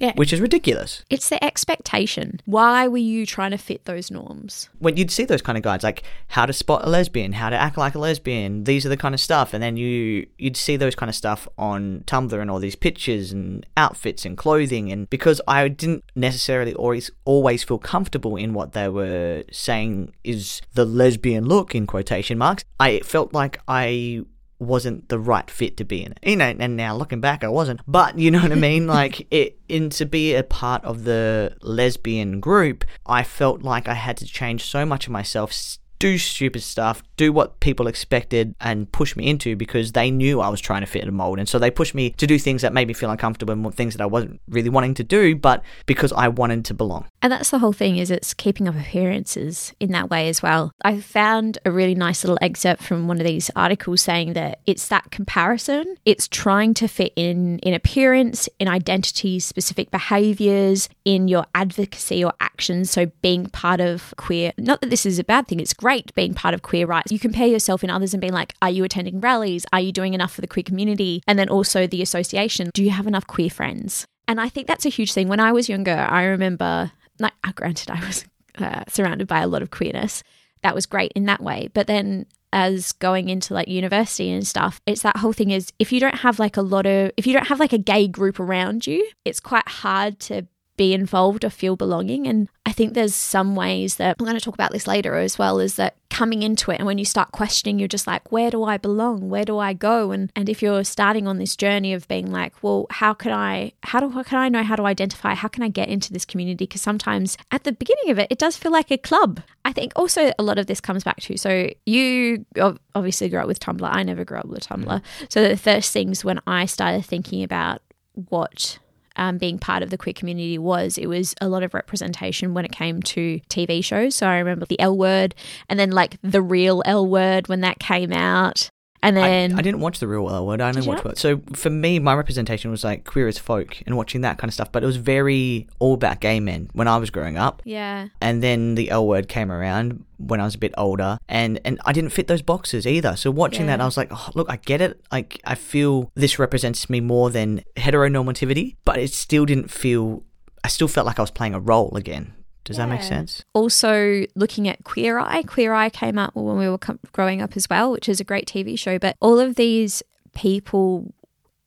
Yeah. 0.00 0.12
which 0.16 0.32
is 0.32 0.40
ridiculous. 0.40 1.04
It's 1.10 1.28
the 1.28 1.42
expectation. 1.44 2.40
Why 2.46 2.88
were 2.88 2.96
you 2.96 3.26
trying 3.26 3.50
to 3.50 3.58
fit 3.58 3.84
those 3.84 4.10
norms? 4.10 4.68
when 4.78 4.96
you'd 4.96 5.10
see 5.10 5.24
those 5.24 5.42
kind 5.42 5.58
of 5.58 5.62
guides 5.62 5.84
like 5.84 6.02
how 6.28 6.46
to 6.46 6.52
spot 6.52 6.86
a 6.86 6.88
lesbian 6.88 7.32
how 7.32 7.50
to 7.50 7.56
act 7.56 7.76
like 7.76 7.94
a 7.94 7.98
lesbian 7.98 8.64
these 8.64 8.86
are 8.86 8.88
the 8.88 8.96
kind 8.96 9.14
of 9.14 9.20
stuff 9.20 9.52
and 9.52 9.62
then 9.62 9.76
you 9.76 10.26
you'd 10.38 10.56
see 10.56 10.76
those 10.76 10.94
kind 10.94 11.08
of 11.10 11.14
stuff 11.14 11.46
on 11.58 12.02
tumblr 12.06 12.40
and 12.40 12.50
all 12.50 12.58
these 12.58 12.76
pictures 12.76 13.30
and 13.30 13.66
outfits 13.76 14.24
and 14.24 14.36
clothing 14.38 14.90
and 14.90 15.08
because 15.10 15.40
i 15.46 15.68
didn't 15.68 16.02
necessarily 16.14 16.74
always 16.74 17.10
always 17.24 17.62
feel 17.62 17.78
comfortable 17.78 18.36
in 18.36 18.54
what 18.54 18.72
they 18.72 18.88
were 18.88 19.44
saying 19.52 20.12
is 20.24 20.62
the 20.74 20.84
lesbian 20.84 21.44
look 21.44 21.74
in 21.74 21.86
quotation 21.86 22.38
marks 22.38 22.64
i 22.78 22.98
felt 23.00 23.32
like 23.34 23.60
i 23.68 24.24
wasn't 24.60 25.08
the 25.08 25.18
right 25.18 25.50
fit 25.50 25.76
to 25.78 25.84
be 25.84 26.04
in 26.04 26.12
it. 26.12 26.18
You 26.22 26.36
know, 26.36 26.54
and 26.58 26.76
now 26.76 26.94
looking 26.94 27.20
back, 27.20 27.42
I 27.42 27.48
wasn't. 27.48 27.80
But 27.88 28.18
you 28.18 28.30
know 28.30 28.40
what 28.40 28.52
I 28.52 28.56
mean? 28.56 28.86
like 29.00 29.26
it, 29.30 29.58
in 29.68 29.90
to 29.90 30.06
be 30.06 30.34
a 30.34 30.42
part 30.42 30.84
of 30.84 31.04
the 31.04 31.56
lesbian 31.62 32.40
group, 32.40 32.84
I 33.06 33.22
felt 33.22 33.62
like 33.62 33.88
I 33.88 33.94
had 33.94 34.16
to 34.18 34.26
change 34.26 34.64
so 34.64 34.84
much 34.84 35.06
of 35.06 35.12
myself, 35.12 35.52
do 36.00 36.18
stupid 36.18 36.62
stuff, 36.62 37.04
do 37.16 37.32
what 37.32 37.60
people 37.60 37.86
expected, 37.86 38.56
and 38.60 38.90
push 38.90 39.14
me 39.14 39.28
into 39.28 39.54
because 39.54 39.92
they 39.92 40.10
knew 40.10 40.40
I 40.40 40.48
was 40.48 40.60
trying 40.60 40.80
to 40.80 40.86
fit 40.86 41.02
in 41.02 41.08
a 41.08 41.12
mold, 41.12 41.38
and 41.38 41.48
so 41.48 41.60
they 41.60 41.70
pushed 41.70 41.94
me 41.94 42.10
to 42.10 42.26
do 42.26 42.38
things 42.38 42.62
that 42.62 42.72
made 42.72 42.88
me 42.88 42.94
feel 42.94 43.10
uncomfortable 43.10 43.52
and 43.52 43.74
things 43.74 43.94
that 43.94 44.02
I 44.02 44.06
wasn't 44.06 44.40
really 44.48 44.70
wanting 44.70 44.94
to 44.94 45.04
do, 45.04 45.36
but 45.36 45.62
because 45.86 46.12
I 46.12 46.26
wanted 46.26 46.64
to 46.64 46.74
belong. 46.74 47.06
And 47.22 47.30
that's 47.30 47.50
the 47.50 47.58
whole 47.58 47.74
thing 47.74 47.98
is 47.98 48.10
it's 48.10 48.34
keeping 48.34 48.66
up 48.66 48.74
appearances 48.74 49.74
in 49.78 49.92
that 49.92 50.10
way 50.10 50.28
as 50.28 50.42
well. 50.42 50.72
I 50.82 51.00
found 51.00 51.58
a 51.66 51.70
really 51.70 51.94
nice 51.94 52.24
little 52.24 52.38
excerpt 52.40 52.82
from 52.82 53.06
one 53.06 53.18
of 53.18 53.26
these 53.26 53.50
articles 53.54 54.00
saying 54.00 54.32
that 54.32 54.60
it's 54.66 54.88
that 54.88 55.10
comparison. 55.10 55.96
It's 56.06 56.26
trying 56.26 56.74
to 56.74 56.88
fit 56.88 57.12
in 57.14 57.58
in 57.58 57.74
appearance, 57.74 58.48
in 58.58 58.68
identity, 58.68 59.38
specific 59.38 59.90
behaviors, 59.90 60.88
in 61.04 61.28
your 61.28 61.44
advocacy 61.54 62.24
or 62.24 62.32
actions. 62.40 62.90
So 62.90 63.06
being 63.20 63.46
part 63.46 63.80
of 63.80 64.14
queer, 64.16 64.52
not 64.56 64.80
that 64.80 64.88
this 64.88 65.04
is 65.04 65.18
a 65.18 65.24
bad 65.24 65.46
thing, 65.46 65.60
it's 65.60 65.74
great 65.74 65.89
being 66.14 66.34
part 66.34 66.54
of 66.54 66.62
queer 66.62 66.86
rights. 66.86 67.12
You 67.12 67.18
compare 67.18 67.46
yourself 67.46 67.84
in 67.84 67.90
others 67.90 68.14
and 68.14 68.20
being 68.20 68.32
like, 68.32 68.54
are 68.62 68.70
you 68.70 68.84
attending 68.84 69.20
rallies? 69.20 69.66
Are 69.72 69.80
you 69.80 69.92
doing 69.92 70.14
enough 70.14 70.32
for 70.32 70.40
the 70.40 70.46
queer 70.46 70.62
community? 70.62 71.22
And 71.26 71.38
then 71.38 71.48
also 71.48 71.86
the 71.86 72.02
association. 72.02 72.70
Do 72.74 72.82
you 72.84 72.90
have 72.90 73.06
enough 73.06 73.26
queer 73.26 73.50
friends? 73.50 74.06
And 74.28 74.40
I 74.40 74.48
think 74.48 74.66
that's 74.66 74.86
a 74.86 74.90
huge 74.90 75.12
thing. 75.12 75.28
When 75.28 75.40
I 75.40 75.52
was 75.52 75.68
younger, 75.68 76.06
I 76.08 76.24
remember, 76.24 76.92
like, 77.18 77.32
uh, 77.42 77.52
granted, 77.54 77.90
I 77.90 78.06
was 78.06 78.24
uh, 78.58 78.84
surrounded 78.88 79.26
by 79.26 79.40
a 79.40 79.48
lot 79.48 79.62
of 79.62 79.70
queerness. 79.70 80.22
That 80.62 80.74
was 80.74 80.86
great 80.86 81.12
in 81.16 81.24
that 81.26 81.42
way. 81.42 81.68
But 81.72 81.86
then 81.86 82.26
as 82.52 82.92
going 82.92 83.28
into 83.28 83.54
like 83.54 83.68
university 83.68 84.30
and 84.30 84.46
stuff, 84.46 84.80
it's 84.86 85.02
that 85.02 85.16
whole 85.16 85.32
thing 85.32 85.50
is 85.50 85.72
if 85.78 85.92
you 85.92 86.00
don't 86.00 86.16
have 86.16 86.38
like 86.38 86.56
a 86.56 86.62
lot 86.62 86.86
of, 86.86 87.12
if 87.16 87.26
you 87.26 87.32
don't 87.32 87.46
have 87.46 87.60
like 87.60 87.72
a 87.72 87.78
gay 87.78 88.08
group 88.08 88.38
around 88.38 88.86
you, 88.86 89.08
it's 89.24 89.40
quite 89.40 89.68
hard 89.68 90.18
to 90.20 90.46
be 90.76 90.94
involved 90.94 91.44
or 91.44 91.50
feel 91.50 91.76
belonging. 91.76 92.26
And 92.26 92.48
I 92.70 92.72
think 92.72 92.94
there's 92.94 93.16
some 93.16 93.56
ways 93.56 93.96
that 93.96 94.14
I'm 94.20 94.24
going 94.24 94.38
to 94.38 94.44
talk 94.44 94.54
about 94.54 94.70
this 94.70 94.86
later 94.86 95.16
as 95.16 95.36
well 95.36 95.58
is 95.58 95.74
that 95.74 95.96
coming 96.08 96.44
into 96.44 96.70
it 96.70 96.76
and 96.76 96.86
when 96.86 96.98
you 96.98 97.04
start 97.04 97.32
questioning, 97.32 97.80
you're 97.80 97.88
just 97.88 98.06
like, 98.06 98.30
where 98.30 98.48
do 98.48 98.62
I 98.62 98.76
belong? 98.76 99.28
Where 99.28 99.44
do 99.44 99.58
I 99.58 99.72
go? 99.72 100.12
And 100.12 100.30
and 100.36 100.48
if 100.48 100.62
you're 100.62 100.84
starting 100.84 101.26
on 101.26 101.38
this 101.38 101.56
journey 101.56 101.92
of 101.92 102.06
being 102.06 102.30
like, 102.30 102.52
well, 102.62 102.86
how 102.90 103.12
can 103.12 103.32
I 103.32 103.72
how 103.82 103.98
do 103.98 104.08
how 104.10 104.22
can 104.22 104.38
I 104.38 104.48
know 104.48 104.62
how 104.62 104.76
to 104.76 104.84
identify? 104.84 105.34
How 105.34 105.48
can 105.48 105.64
I 105.64 105.68
get 105.68 105.88
into 105.88 106.12
this 106.12 106.24
community? 106.24 106.64
Because 106.64 106.80
sometimes 106.80 107.36
at 107.50 107.64
the 107.64 107.72
beginning 107.72 108.10
of 108.10 108.20
it, 108.20 108.28
it 108.30 108.38
does 108.38 108.56
feel 108.56 108.70
like 108.70 108.92
a 108.92 108.98
club. 108.98 109.40
I 109.64 109.72
think 109.72 109.92
also 109.96 110.30
a 110.38 110.42
lot 110.44 110.56
of 110.56 110.68
this 110.68 110.80
comes 110.80 111.02
back 111.02 111.18
to 111.22 111.36
so 111.36 111.70
you 111.86 112.46
obviously 112.94 113.28
grew 113.28 113.40
up 113.40 113.48
with 113.48 113.58
Tumblr. 113.58 113.82
I 113.82 114.04
never 114.04 114.24
grew 114.24 114.38
up 114.38 114.46
with 114.46 114.68
Tumblr. 114.68 114.84
Mm. 114.84 115.02
So 115.28 115.42
the 115.42 115.56
first 115.56 115.92
things 115.92 116.24
when 116.24 116.40
I 116.46 116.66
started 116.66 117.04
thinking 117.04 117.42
about 117.42 117.82
what 118.28 118.78
um, 119.20 119.36
being 119.36 119.58
part 119.58 119.82
of 119.82 119.90
the 119.90 119.98
queer 119.98 120.14
community 120.14 120.58
was 120.58 120.96
it 120.96 121.06
was 121.06 121.34
a 121.42 121.48
lot 121.48 121.62
of 121.62 121.74
representation 121.74 122.54
when 122.54 122.64
it 122.64 122.72
came 122.72 123.02
to 123.02 123.38
TV 123.50 123.84
shows. 123.84 124.16
So 124.16 124.26
I 124.26 124.38
remember 124.38 124.64
the 124.64 124.80
L 124.80 124.96
word 124.96 125.34
and 125.68 125.78
then 125.78 125.90
like 125.90 126.16
the 126.22 126.40
real 126.42 126.82
L 126.86 127.06
word 127.06 127.46
when 127.46 127.60
that 127.60 127.78
came 127.78 128.12
out. 128.12 128.70
And 129.02 129.16
then 129.16 129.58
I 129.58 129.62
didn't 129.62 129.80
watch 129.80 129.98
the 129.98 130.06
real 130.06 130.28
L 130.28 130.46
word. 130.46 130.60
I 130.60 130.68
only 130.68 130.82
Did 130.82 130.88
watched? 130.88 131.04
Word. 131.04 131.18
So 131.18 131.40
for 131.54 131.70
me, 131.70 131.98
my 131.98 132.14
representation 132.14 132.70
was 132.70 132.84
like 132.84 133.04
queer 133.04 133.28
as 133.28 133.38
folk 133.38 133.82
and 133.86 133.96
watching 133.96 134.20
that 134.22 134.38
kind 134.38 134.48
of 134.48 134.54
stuff. 134.54 134.70
But 134.72 134.82
it 134.82 134.86
was 134.86 134.96
very 134.96 135.68
all 135.78 135.94
about 135.94 136.20
gay 136.20 136.40
men 136.40 136.70
when 136.74 136.86
I 136.86 136.98
was 136.98 137.10
growing 137.10 137.38
up. 137.38 137.62
yeah. 137.64 138.08
And 138.20 138.42
then 138.42 138.74
the 138.74 138.90
L 138.90 139.06
word 139.06 139.28
came 139.28 139.50
around 139.50 140.04
when 140.18 140.40
I 140.40 140.44
was 140.44 140.54
a 140.54 140.58
bit 140.58 140.74
older, 140.76 141.18
and 141.28 141.58
and 141.64 141.80
I 141.86 141.92
didn't 141.92 142.10
fit 142.10 142.26
those 142.26 142.42
boxes 142.42 142.86
either. 142.86 143.16
So 143.16 143.30
watching 143.30 143.66
that, 143.66 143.80
I 143.80 143.84
was 143.84 143.96
like, 143.96 144.08
oh, 144.10 144.28
look, 144.34 144.50
I 144.50 144.56
get 144.56 144.80
it. 144.80 145.00
Like 145.10 145.40
I 145.44 145.54
feel 145.54 146.10
this 146.14 146.38
represents 146.38 146.90
me 146.90 147.00
more 147.00 147.30
than 147.30 147.64
heteronormativity, 147.76 148.76
but 148.84 148.98
it 148.98 149.12
still 149.12 149.46
didn't 149.46 149.70
feel. 149.70 150.22
I 150.62 150.68
still 150.68 150.88
felt 150.88 151.06
like 151.06 151.18
I 151.18 151.22
was 151.22 151.30
playing 151.30 151.54
a 151.54 151.60
role 151.60 151.96
again. 151.96 152.34
Does 152.64 152.76
that 152.76 152.88
make 152.88 153.02
sense? 153.02 153.44
also 153.52 154.24
looking 154.34 154.68
at 154.68 154.84
Queer 154.84 155.18
Eye. 155.18 155.42
Queer 155.42 155.72
Eye 155.72 155.90
came 155.90 156.18
out 156.18 156.36
when 156.36 156.56
we 156.58 156.68
were 156.68 156.78
co- 156.78 156.98
growing 157.12 157.42
up 157.42 157.56
as 157.56 157.68
well, 157.68 157.90
which 157.90 158.08
is 158.08 158.20
a 158.20 158.24
great 158.24 158.46
TV 158.46 158.78
show. 158.78 158.98
But 158.98 159.16
all 159.20 159.38
of 159.40 159.56
these 159.56 160.02
people, 160.34 161.12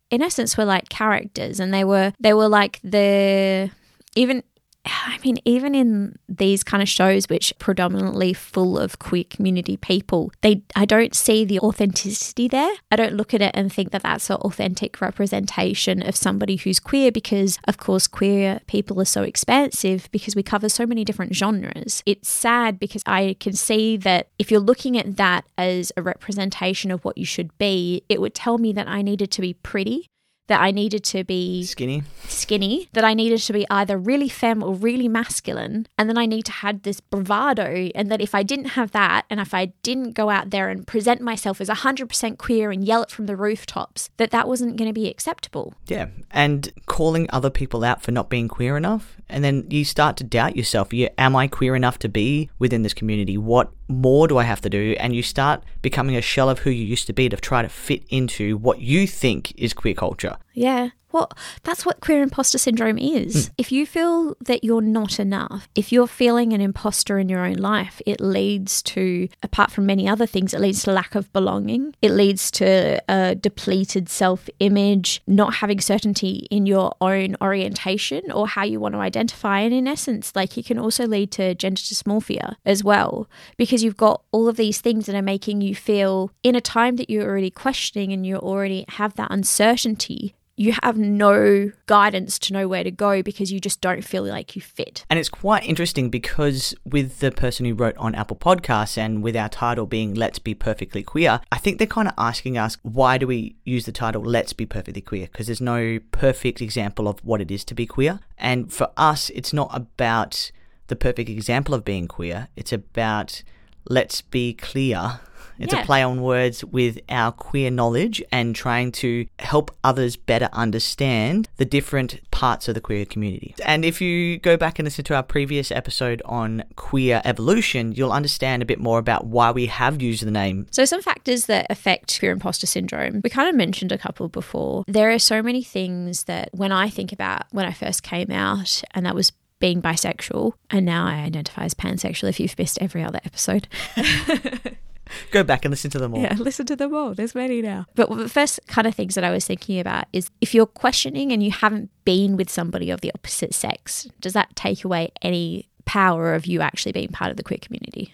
in 0.09 0.21
essence, 0.21 0.57
were 0.57 0.65
like 0.65 0.89
characters, 0.89 1.59
and 1.59 1.73
they 1.73 1.83
were 1.83 2.13
they 2.19 2.33
were 2.33 2.47
like 2.47 2.79
the 2.83 3.69
even. 4.15 4.43
I 4.85 5.17
mean, 5.23 5.37
even 5.45 5.75
in 5.75 6.17
these 6.27 6.63
kind 6.63 6.83
of 6.83 6.89
shows, 6.89 7.25
which 7.29 7.53
predominantly 7.57 8.33
full 8.33 8.77
of 8.77 8.99
queer 8.99 9.23
community 9.23 9.77
people, 9.77 10.31
they 10.41 10.63
I 10.75 10.85
don't 10.85 11.15
see 11.15 11.45
the 11.45 11.59
authenticity 11.59 12.47
there. 12.47 12.71
I 12.91 12.95
don't 12.95 13.13
look 13.13 13.33
at 13.33 13.41
it 13.41 13.51
and 13.53 13.71
think 13.71 13.91
that 13.91 14.03
that's 14.03 14.29
an 14.29 14.37
authentic 14.37 14.99
representation 14.99 16.05
of 16.05 16.15
somebody 16.15 16.57
who's 16.57 16.79
queer 16.79 17.11
because, 17.11 17.59
of 17.65 17.77
course, 17.77 18.07
queer 18.07 18.59
people 18.67 18.99
are 18.99 19.05
so 19.05 19.23
expansive 19.23 20.09
because 20.11 20.35
we 20.35 20.43
cover 20.43 20.67
so 20.67 20.85
many 20.85 21.05
different 21.05 21.33
genres. 21.33 22.03
It's 22.05 22.29
sad 22.29 22.77
because 22.77 23.03
I 23.05 23.37
can 23.39 23.53
see 23.53 23.95
that 23.97 24.27
if 24.37 24.51
you're 24.51 24.59
looking 24.59 24.97
at 24.97 25.15
that 25.15 25.45
as 25.57 25.91
a 25.95 26.01
representation 26.01 26.91
of 26.91 27.05
what 27.05 27.17
you 27.17 27.25
should 27.25 27.57
be, 27.57 28.03
it 28.09 28.19
would 28.19 28.35
tell 28.35 28.57
me 28.57 28.73
that 28.73 28.87
I 28.87 29.01
needed 29.01 29.31
to 29.31 29.41
be 29.41 29.53
pretty. 29.53 30.09
That 30.47 30.61
I 30.61 30.71
needed 30.71 31.03
to 31.05 31.23
be 31.23 31.63
Skinny. 31.63 32.03
skinny, 32.27 32.89
that 32.93 33.05
I 33.05 33.13
needed 33.13 33.39
to 33.39 33.53
be 33.53 33.65
either 33.69 33.97
really 33.97 34.27
femme 34.27 34.61
or 34.61 34.73
really 34.73 35.07
masculine, 35.07 35.87
and 35.97 36.09
then 36.09 36.17
I 36.17 36.25
need 36.25 36.43
to 36.45 36.51
have 36.51 36.81
this 36.81 36.99
bravado, 36.99 37.89
and 37.95 38.11
that 38.11 38.19
if 38.19 38.35
I 38.35 38.43
didn't 38.43 38.71
have 38.71 38.91
that, 38.91 39.25
and 39.29 39.39
if 39.39 39.53
I 39.53 39.67
didn't 39.83 40.11
go 40.11 40.29
out 40.29 40.49
there 40.49 40.69
and 40.69 40.85
present 40.85 41.21
myself 41.21 41.61
as 41.61 41.69
100% 41.69 42.37
queer 42.37 42.71
and 42.71 42.83
yell 42.83 43.03
it 43.03 43.09
from 43.09 43.25
the 43.25 43.37
rooftops, 43.37 44.09
that 44.17 44.31
that 44.31 44.47
wasn't 44.47 44.75
going 44.75 44.89
to 44.89 44.93
be 44.93 45.09
acceptable. 45.09 45.73
Yeah, 45.87 46.07
and 46.31 46.71
calling 46.87 47.27
other 47.29 47.49
people 47.49 47.83
out 47.83 48.01
for 48.01 48.11
not 48.11 48.29
being 48.29 48.49
queer 48.49 48.75
enough, 48.75 49.15
and 49.29 49.43
then 49.43 49.65
you 49.69 49.85
start 49.85 50.17
to 50.17 50.23
doubt 50.25 50.57
yourself. 50.57 50.93
You, 50.93 51.09
am 51.17 51.35
I 51.37 51.47
queer 51.47 51.75
enough 51.75 51.99
to 51.99 52.09
be 52.09 52.49
within 52.59 52.83
this 52.83 52.93
community? 52.93 53.37
What 53.37 53.71
more 53.87 54.27
do 54.27 54.37
I 54.37 54.43
have 54.43 54.61
to 54.61 54.69
do? 54.69 54.95
And 54.99 55.15
you 55.15 55.23
start 55.23 55.63
becoming 55.81 56.15
a 56.15 56.21
shell 56.21 56.49
of 56.49 56.59
who 56.59 56.69
you 56.69 56.85
used 56.85 57.07
to 57.07 57.13
be 57.13 57.29
to 57.29 57.37
try 57.37 57.61
to 57.61 57.69
fit 57.69 58.03
into 58.09 58.57
what 58.57 58.79
you 58.79 59.07
think 59.07 59.53
is 59.57 59.73
queer 59.73 59.93
culture. 59.93 60.37
Yeah. 60.53 60.89
Well, 61.13 61.29
that's 61.61 61.85
what 61.85 62.01
queer 62.01 62.23
imposter 62.23 62.57
syndrome 62.57 62.97
is. 62.97 63.47
Hmm. 63.47 63.53
If 63.59 63.71
you 63.71 63.85
feel 63.85 64.35
that 64.41 64.63
you're 64.63 64.81
not 64.81 65.19
enough, 65.19 65.69
if 65.75 65.91
you're 65.91 66.07
feeling 66.07 66.53
an 66.53 66.59
imposter 66.59 67.19
in 67.19 67.29
your 67.29 67.45
own 67.45 67.57
life, 67.57 68.01
it 68.07 68.19
leads 68.19 68.81
to, 68.83 69.29
apart 69.43 69.71
from 69.71 69.85
many 69.85 70.09
other 70.09 70.25
things, 70.25 70.55
it 70.55 70.59
leads 70.59 70.81
to 70.83 70.91
lack 70.91 71.13
of 71.13 71.31
belonging. 71.31 71.93
It 72.01 72.11
leads 72.11 72.49
to 72.51 72.99
a 73.07 73.35
depleted 73.35 74.09
self 74.09 74.49
image, 74.59 75.21
not 75.27 75.55
having 75.55 75.79
certainty 75.79 76.47
in 76.49 76.65
your 76.65 76.95
own 76.99 77.35
orientation 77.41 78.31
or 78.31 78.47
how 78.47 78.63
you 78.63 78.79
want 78.79 78.95
to 78.95 78.99
identify. 78.99 79.59
And 79.59 79.73
in 79.73 79.87
essence, 79.87 80.35
like 80.35 80.57
it 80.57 80.65
can 80.65 80.79
also 80.79 81.05
lead 81.05 81.31
to 81.33 81.53
gender 81.53 81.79
dysmorphia 81.79 82.55
as 82.65 82.83
well, 82.83 83.29
because 83.55 83.83
you've 83.83 83.97
got 83.97 84.23
all 84.31 84.47
of 84.47 84.57
these 84.57 84.81
things 84.81 85.05
that 85.05 85.15
are 85.15 85.21
making 85.21 85.61
you 85.61 85.75
feel 85.75 86.31
in 86.41 86.55
a 86.55 86.61
time 86.61 86.95
that 86.95 87.11
you're 87.11 87.29
already 87.29 87.51
questioning 87.51 88.11
and 88.11 88.25
you 88.25 88.37
already 88.37 88.85
have 88.89 89.13
that 89.13 89.29
uncertainty 89.29 90.33
you 90.55 90.73
have 90.83 90.97
no 90.97 91.71
guidance 91.87 92.37
to 92.37 92.53
know 92.53 92.67
where 92.67 92.83
to 92.83 92.91
go 92.91 93.23
because 93.23 93.51
you 93.51 93.59
just 93.59 93.81
don't 93.81 94.03
feel 94.03 94.23
like 94.23 94.55
you 94.55 94.61
fit. 94.61 95.05
And 95.09 95.17
it's 95.17 95.29
quite 95.29 95.65
interesting 95.65 96.09
because 96.09 96.75
with 96.85 97.19
the 97.19 97.31
person 97.31 97.65
who 97.65 97.73
wrote 97.73 97.97
on 97.97 98.13
Apple 98.13 98.37
Podcasts 98.37 98.97
and 98.97 99.23
with 99.23 99.35
our 99.35 99.49
title 99.49 99.85
being 99.85 100.13
Let's 100.13 100.39
Be 100.39 100.53
Perfectly 100.53 101.01
Queer, 101.01 101.41
I 101.51 101.57
think 101.57 101.77
they're 101.77 101.87
kind 101.87 102.07
of 102.07 102.13
asking 102.17 102.57
us 102.57 102.77
why 102.83 103.17
do 103.17 103.25
we 103.25 103.55
use 103.63 103.85
the 103.85 103.91
title 103.91 104.21
Let's 104.21 104.53
Be 104.53 104.65
Perfectly 104.65 105.01
Queer? 105.01 105.27
Because 105.31 105.47
there's 105.47 105.61
no 105.61 105.99
perfect 106.11 106.61
example 106.61 107.07
of 107.07 107.19
what 107.25 107.41
it 107.41 107.49
is 107.49 107.63
to 107.65 107.73
be 107.73 107.87
queer. 107.87 108.19
And 108.37 108.71
for 108.71 108.91
us, 108.95 109.29
it's 109.31 109.53
not 109.53 109.69
about 109.73 110.51
the 110.87 110.95
perfect 110.95 111.29
example 111.29 111.73
of 111.73 111.83
being 111.85 112.07
queer, 112.07 112.49
it's 112.55 112.73
about 112.73 113.41
let's 113.89 114.21
be 114.21 114.53
clear. 114.53 115.19
It's 115.59 115.73
Yeah. 115.73 115.81
a 115.81 115.85
play 115.85 116.01
on 116.03 116.21
words 116.21 116.63
with 116.63 116.99
our 117.09 117.31
queer 117.31 117.69
knowledge 117.71 118.21
and 118.31 118.55
trying 118.55 118.91
to 118.93 119.25
help 119.39 119.71
others 119.83 120.15
better 120.15 120.49
understand 120.53 121.47
the 121.57 121.65
different 121.65 122.19
parts 122.31 122.67
of 122.67 122.75
the 122.75 122.81
queer 122.81 123.05
community. 123.05 123.55
And 123.65 123.85
if 123.85 124.01
you 124.01 124.37
go 124.39 124.57
back 124.57 124.79
and 124.79 124.85
listen 124.85 125.05
to 125.05 125.15
our 125.15 125.23
previous 125.23 125.71
episode 125.71 126.21
on 126.25 126.63
queer 126.75 127.21
evolution, 127.25 127.91
you'll 127.93 128.11
understand 128.11 128.61
a 128.61 128.65
bit 128.65 128.79
more 128.79 128.99
about 128.99 129.25
why 129.27 129.51
we 129.51 129.67
have 129.67 130.01
used 130.01 130.25
the 130.25 130.31
name. 130.31 130.67
So, 130.71 130.85
some 130.85 131.01
factors 131.01 131.45
that 131.45 131.67
affect 131.69 132.19
queer 132.19 132.31
imposter 132.31 132.67
syndrome, 132.67 133.21
we 133.23 133.29
kind 133.29 133.47
of 133.49 133.55
mentioned 133.55 133.91
a 133.91 133.97
couple 133.97 134.27
before. 134.29 134.83
There 134.87 135.11
are 135.11 135.19
so 135.19 135.41
many 135.41 135.63
things 135.63 136.23
that 136.23 136.49
when 136.53 136.71
I 136.71 136.89
think 136.89 137.11
about 137.13 137.43
when 137.51 137.65
I 137.65 137.71
first 137.73 138.03
came 138.03 138.31
out, 138.31 138.81
and 138.91 139.05
that 139.05 139.15
was 139.15 139.31
being 139.59 139.81
bisexual, 139.81 140.53
and 140.69 140.85
now 140.85 141.05
I 141.05 141.13
identify 141.15 141.63
as 141.63 141.73
pansexual 141.73 142.27
if 142.29 142.39
you've 142.39 142.57
missed 142.57 142.77
every 142.81 143.03
other 143.03 143.19
episode. 143.23 143.67
Go 145.31 145.43
back 145.43 145.65
and 145.65 145.71
listen 145.71 145.91
to 145.91 145.99
them 145.99 146.13
all. 146.13 146.21
Yeah, 146.21 146.35
listen 146.37 146.65
to 146.67 146.75
them 146.75 146.93
all. 146.93 147.13
There's 147.13 147.35
many 147.35 147.61
now. 147.61 147.85
But 147.95 148.09
the 148.09 148.29
first 148.29 148.59
kind 148.67 148.87
of 148.87 148.95
things 148.95 149.15
that 149.15 149.23
I 149.23 149.31
was 149.31 149.45
thinking 149.45 149.79
about 149.79 150.05
is 150.13 150.29
if 150.41 150.53
you're 150.53 150.65
questioning 150.65 151.31
and 151.31 151.43
you 151.43 151.51
haven't 151.51 151.89
been 152.05 152.37
with 152.37 152.49
somebody 152.49 152.89
of 152.89 153.01
the 153.01 153.11
opposite 153.13 153.53
sex, 153.53 154.07
does 154.21 154.33
that 154.33 154.55
take 154.55 154.83
away 154.83 155.11
any 155.21 155.69
power 155.85 156.33
of 156.33 156.45
you 156.45 156.61
actually 156.61 156.91
being 156.91 157.09
part 157.09 157.31
of 157.31 157.37
the 157.37 157.43
queer 157.43 157.59
community? 157.61 158.13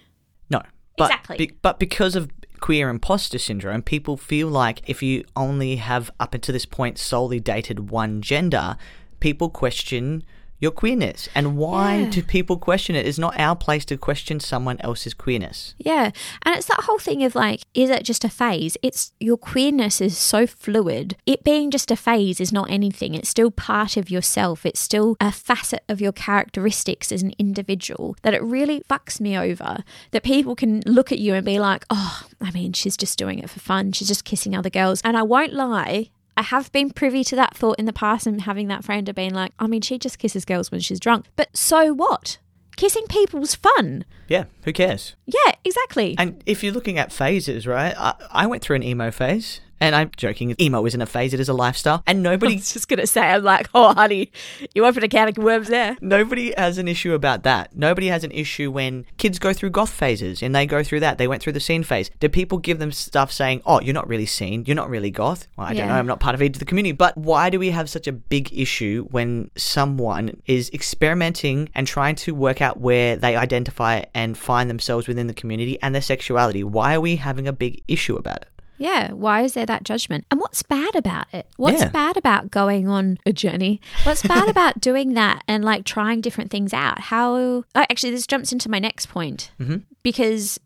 No. 0.50 0.62
But, 0.96 1.10
Exactly. 1.10 1.36
be- 1.36 1.56
but 1.62 1.78
because 1.78 2.16
of 2.16 2.30
queer 2.60 2.90
imposter 2.90 3.38
syndrome, 3.38 3.82
people 3.82 4.16
feel 4.16 4.48
like 4.48 4.82
if 4.88 5.02
you 5.02 5.24
only 5.34 5.76
have 5.76 6.10
up 6.20 6.34
until 6.34 6.52
this 6.52 6.66
point 6.66 6.98
solely 6.98 7.40
dated 7.40 7.90
one 7.90 8.20
gender, 8.20 8.76
people 9.20 9.48
question 9.48 10.22
your 10.60 10.70
queerness. 10.70 11.28
And 11.34 11.56
why 11.56 11.96
Yeah. 12.00 12.10
do 12.10 12.22
people 12.22 12.58
question 12.58 12.94
it? 12.94 13.06
It's 13.06 13.18
not 13.18 13.38
our 13.40 13.56
place 13.56 13.84
to 13.86 13.96
question 13.96 14.38
someone 14.40 14.76
else's 14.80 15.14
queerness. 15.14 15.74
Yeah. 15.78 16.10
And 16.44 16.54
it's 16.54 16.66
that 16.66 16.84
whole 16.84 16.98
thing 16.98 17.24
of 17.24 17.34
like, 17.34 17.62
is 17.74 17.90
it 17.90 18.04
just 18.04 18.24
a 18.24 18.28
phase? 18.28 18.76
It's 18.82 19.12
your 19.18 19.36
queerness 19.38 20.00
is 20.00 20.16
so 20.18 20.46
fluid. 20.46 21.16
It 21.26 21.42
being 21.44 21.70
just 21.70 21.90
a 21.90 21.96
phase 21.96 22.40
is 22.40 22.52
not 22.52 22.70
anything. 22.70 23.14
It's 23.14 23.28
still 23.30 23.50
part 23.50 23.96
of 23.96 24.10
yourself. 24.10 24.66
It's 24.66 24.80
still 24.80 25.16
a 25.20 25.32
facet 25.32 25.82
of 25.88 26.00
your 26.00 26.12
characteristics 26.12 27.10
as 27.10 27.22
an 27.22 27.32
individual 27.38 28.16
that 28.22 28.34
it 28.34 28.42
really 28.42 28.82
fucks 28.88 29.20
me 29.20 29.36
over 29.38 29.82
that 30.10 30.22
people 30.22 30.54
can 30.54 30.82
look 30.86 31.10
at 31.10 31.18
you 31.18 31.34
and 31.34 31.44
be 31.44 31.58
like, 31.58 31.86
oh, 31.90 32.22
I 32.40 32.50
mean, 32.50 32.72
she's 32.74 32.96
just 32.96 33.18
doing 33.18 33.38
it 33.38 33.48
for 33.48 33.60
fun. 33.60 33.92
She's 33.92 34.08
just 34.08 34.24
kissing 34.24 34.54
other 34.54 34.70
girls. 34.70 35.00
And 35.04 35.16
I 35.16 35.22
won't 35.22 35.54
lie. 35.54 36.10
I 36.40 36.44
have 36.44 36.72
been 36.72 36.88
privy 36.88 37.22
to 37.24 37.36
that 37.36 37.54
thought 37.54 37.78
in 37.78 37.84
the 37.84 37.92
past 37.92 38.26
and 38.26 38.40
having 38.40 38.68
that 38.68 38.82
friend 38.82 39.06
of 39.10 39.14
being 39.14 39.34
like, 39.34 39.52
I 39.58 39.66
mean, 39.66 39.82
she 39.82 39.98
just 39.98 40.18
kisses 40.18 40.46
girls 40.46 40.70
when 40.70 40.80
she's 40.80 40.98
drunk. 40.98 41.26
But 41.36 41.54
so 41.54 41.92
what? 41.92 42.38
Kissing 42.76 43.04
people's 43.10 43.54
fun. 43.54 44.06
Yeah, 44.26 44.44
who 44.64 44.72
cares? 44.72 45.16
Yeah, 45.26 45.52
exactly. 45.66 46.14
And 46.16 46.42
if 46.46 46.64
you're 46.64 46.72
looking 46.72 46.96
at 46.96 47.12
phases, 47.12 47.66
right? 47.66 47.94
I, 47.94 48.14
I 48.32 48.46
went 48.46 48.62
through 48.62 48.76
an 48.76 48.82
emo 48.82 49.10
phase. 49.10 49.60
And 49.80 49.94
I'm 49.94 50.10
joking, 50.16 50.54
emo 50.60 50.84
isn't 50.86 51.00
a 51.00 51.06
phase, 51.06 51.34
it 51.34 51.40
is 51.40 51.48
a 51.48 51.54
lifestyle. 51.54 52.02
And 52.06 52.18
I 52.26 52.30
nobody 52.32 52.56
was 52.56 52.72
just 52.72 52.88
gonna 52.88 53.06
say, 53.06 53.22
I'm 53.22 53.42
like, 53.42 53.68
oh, 53.74 53.94
honey, 53.94 54.30
you 54.74 54.84
opened 54.84 55.04
a 55.04 55.08
can 55.08 55.28
of 55.28 55.38
worms 55.38 55.68
there. 55.68 55.96
Nobody 56.00 56.52
has 56.56 56.78
an 56.78 56.88
issue 56.88 57.14
about 57.14 57.42
that. 57.44 57.76
Nobody 57.76 58.08
has 58.08 58.24
an 58.24 58.30
issue 58.30 58.70
when 58.70 59.06
kids 59.16 59.38
go 59.38 59.52
through 59.52 59.70
goth 59.70 59.90
phases 59.90 60.42
and 60.42 60.54
they 60.54 60.66
go 60.66 60.82
through 60.82 61.00
that. 61.00 61.18
They 61.18 61.28
went 61.28 61.42
through 61.42 61.54
the 61.54 61.60
scene 61.60 61.82
phase. 61.82 62.10
Do 62.20 62.28
people 62.28 62.58
give 62.58 62.78
them 62.78 62.92
stuff 62.92 63.32
saying, 63.32 63.62
oh, 63.66 63.80
you're 63.80 63.94
not 63.94 64.08
really 64.08 64.26
scene, 64.26 64.64
you're 64.66 64.76
not 64.76 64.90
really 64.90 65.10
goth? 65.10 65.48
Well, 65.56 65.66
i 65.66 65.74
don't 65.74 65.88
know 65.88 65.94
i'm 65.94 66.06
not 66.06 66.20
part 66.20 66.34
of 66.34 66.42
either 66.42 66.58
the 66.58 66.64
community. 66.64 66.92
But 66.92 67.16
why 67.16 67.50
do 67.50 67.58
we 67.58 67.70
have 67.70 67.88
such 67.88 68.06
a 68.06 68.12
big 68.12 68.52
issue 68.52 69.06
when 69.10 69.50
someone 69.56 70.40
is 70.46 70.70
experimenting 70.72 71.68
and 71.74 71.86
trying 71.86 72.16
to 72.16 72.34
work 72.34 72.60
out 72.60 72.78
where 72.78 73.16
they 73.16 73.36
identify 73.36 74.02
and 74.14 74.36
find 74.36 74.68
themselves 74.68 75.08
within 75.08 75.26
the 75.26 75.34
community 75.34 75.80
and 75.82 75.94
their 75.94 76.02
sexuality? 76.02 76.64
Why 76.64 76.94
are 76.94 77.00
we 77.00 77.16
having 77.16 77.48
a 77.48 77.52
big 77.52 77.82
issue 77.88 78.16
about 78.16 78.42
it? 78.42 78.48
Yeah, 78.80 79.12
why 79.12 79.42
is 79.42 79.52
there 79.52 79.66
that 79.66 79.84
judgment? 79.84 80.24
And 80.30 80.40
what's 80.40 80.62
bad 80.62 80.96
about 80.96 81.26
it? 81.34 81.46
What's 81.58 81.82
Yeah. 81.82 81.90
bad 81.90 82.16
about 82.16 82.50
going 82.50 82.88
on 82.88 83.18
a 83.26 83.32
journey? 83.32 83.78
What's 84.04 84.22
bad 84.22 84.48
about 84.54 84.80
doing 84.80 85.12
that 85.14 85.44
and 85.46 85.62
like 85.62 85.84
trying 85.84 86.22
different 86.22 86.50
things 86.50 86.72
out? 86.72 86.98
How, 86.98 87.34
oh, 87.36 87.64
actually, 87.74 88.12
this 88.12 88.26
jumps 88.26 88.52
into 88.52 88.70
my 88.70 88.78
next 88.78 89.06
point 89.06 89.50
mm-hmm. 89.60 89.76
because 90.02 90.58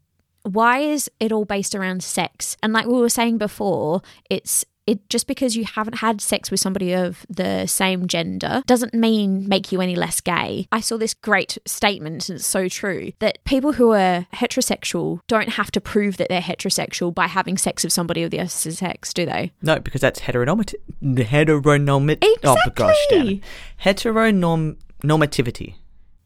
why 0.45 0.79
is 0.79 1.11
it 1.19 1.33
all 1.33 1.45
based 1.45 1.75
around 1.75 2.05
sex? 2.05 2.57
And 2.63 2.73
like 2.73 2.87
we 2.87 3.01
were 3.01 3.09
saying 3.09 3.39
before, 3.39 4.01
it's 4.31 4.65
it 4.87 5.09
just 5.09 5.27
because 5.27 5.57
you 5.57 5.65
haven't 5.65 5.95
had 5.95 6.21
sex 6.21 6.51
with 6.51 6.61
somebody 6.61 6.93
of 6.93 7.25
the 7.29 7.67
same 7.67 8.07
gender 8.07 8.63
doesn't 8.67 8.95
mean 8.95 9.49
make 9.49 9.73
you 9.73 9.81
any 9.81 9.97
less 9.97 10.21
gay. 10.21 10.67
I 10.73 10.81
saw 10.81 10.97
this 10.97 11.15
great 11.15 11.59
statement, 11.67 12.29
and 12.29 12.37
it's 12.37 12.47
so 12.47 12.69
true, 12.69 13.13
that 13.19 13.43
people 13.45 13.73
who 13.73 13.93
are 13.93 14.27
heterosexual 14.35 15.21
don't 15.27 15.51
have 15.51 15.71
to 15.73 15.81
prove 15.81 16.17
that 16.19 16.29
they're 16.29 16.41
heterosexual 16.41 17.15
by 17.15 17.27
having 17.27 17.57
sex 17.57 17.85
with 17.85 17.93
somebody 17.93 18.23
of 18.23 18.31
the 18.31 18.41
opposite 18.41 18.75
sex, 18.75 19.13
do 19.15 19.27
they? 19.27 19.53
No, 19.63 19.79
because 19.79 20.01
that's 20.01 20.21
heteronormative. 20.21 20.75
Heteronormative. 21.03 22.39
Oh, 22.45 22.57
gosh, 22.75 22.97
damn 23.11 23.29
it. 23.29 23.41
Heteronorm 23.83 24.77
normativity. 25.03 25.75